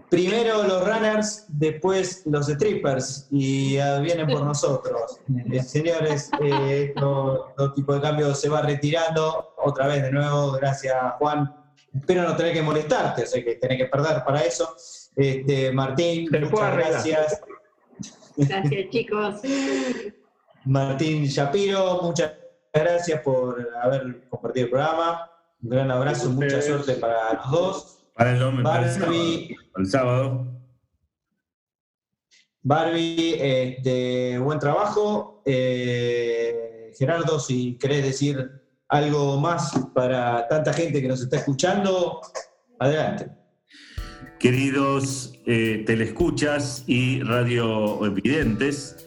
[0.10, 5.20] Primero los runners, después los strippers, y ah, vienen por nosotros.
[5.52, 9.54] Eh, señores, eh, todo, todo tipo de cambio se va retirando.
[9.58, 11.54] Otra vez, de nuevo, gracias Juan.
[11.94, 14.76] Espero no tener que molestarte, o sea que tenés que perder para eso.
[15.16, 17.42] Este, Martín, muchas gracias.
[18.38, 19.42] Gracias, chicos.
[20.68, 22.34] Martín Shapiro, muchas
[22.74, 25.30] gracias por haber compartido el programa.
[25.62, 28.00] Un gran abrazo, mucha suerte para los dos.
[28.14, 29.10] Para el, dom- para el sábado.
[29.10, 30.48] Barbie, para el sábado.
[32.62, 35.42] Barbie, este, buen trabajo.
[35.46, 38.52] Eh, Gerardo, si querés decir
[38.90, 42.20] algo más para tanta gente que nos está escuchando,
[42.80, 43.30] adelante.
[44.40, 49.07] Queridos eh, telescuchas y radioevidentes,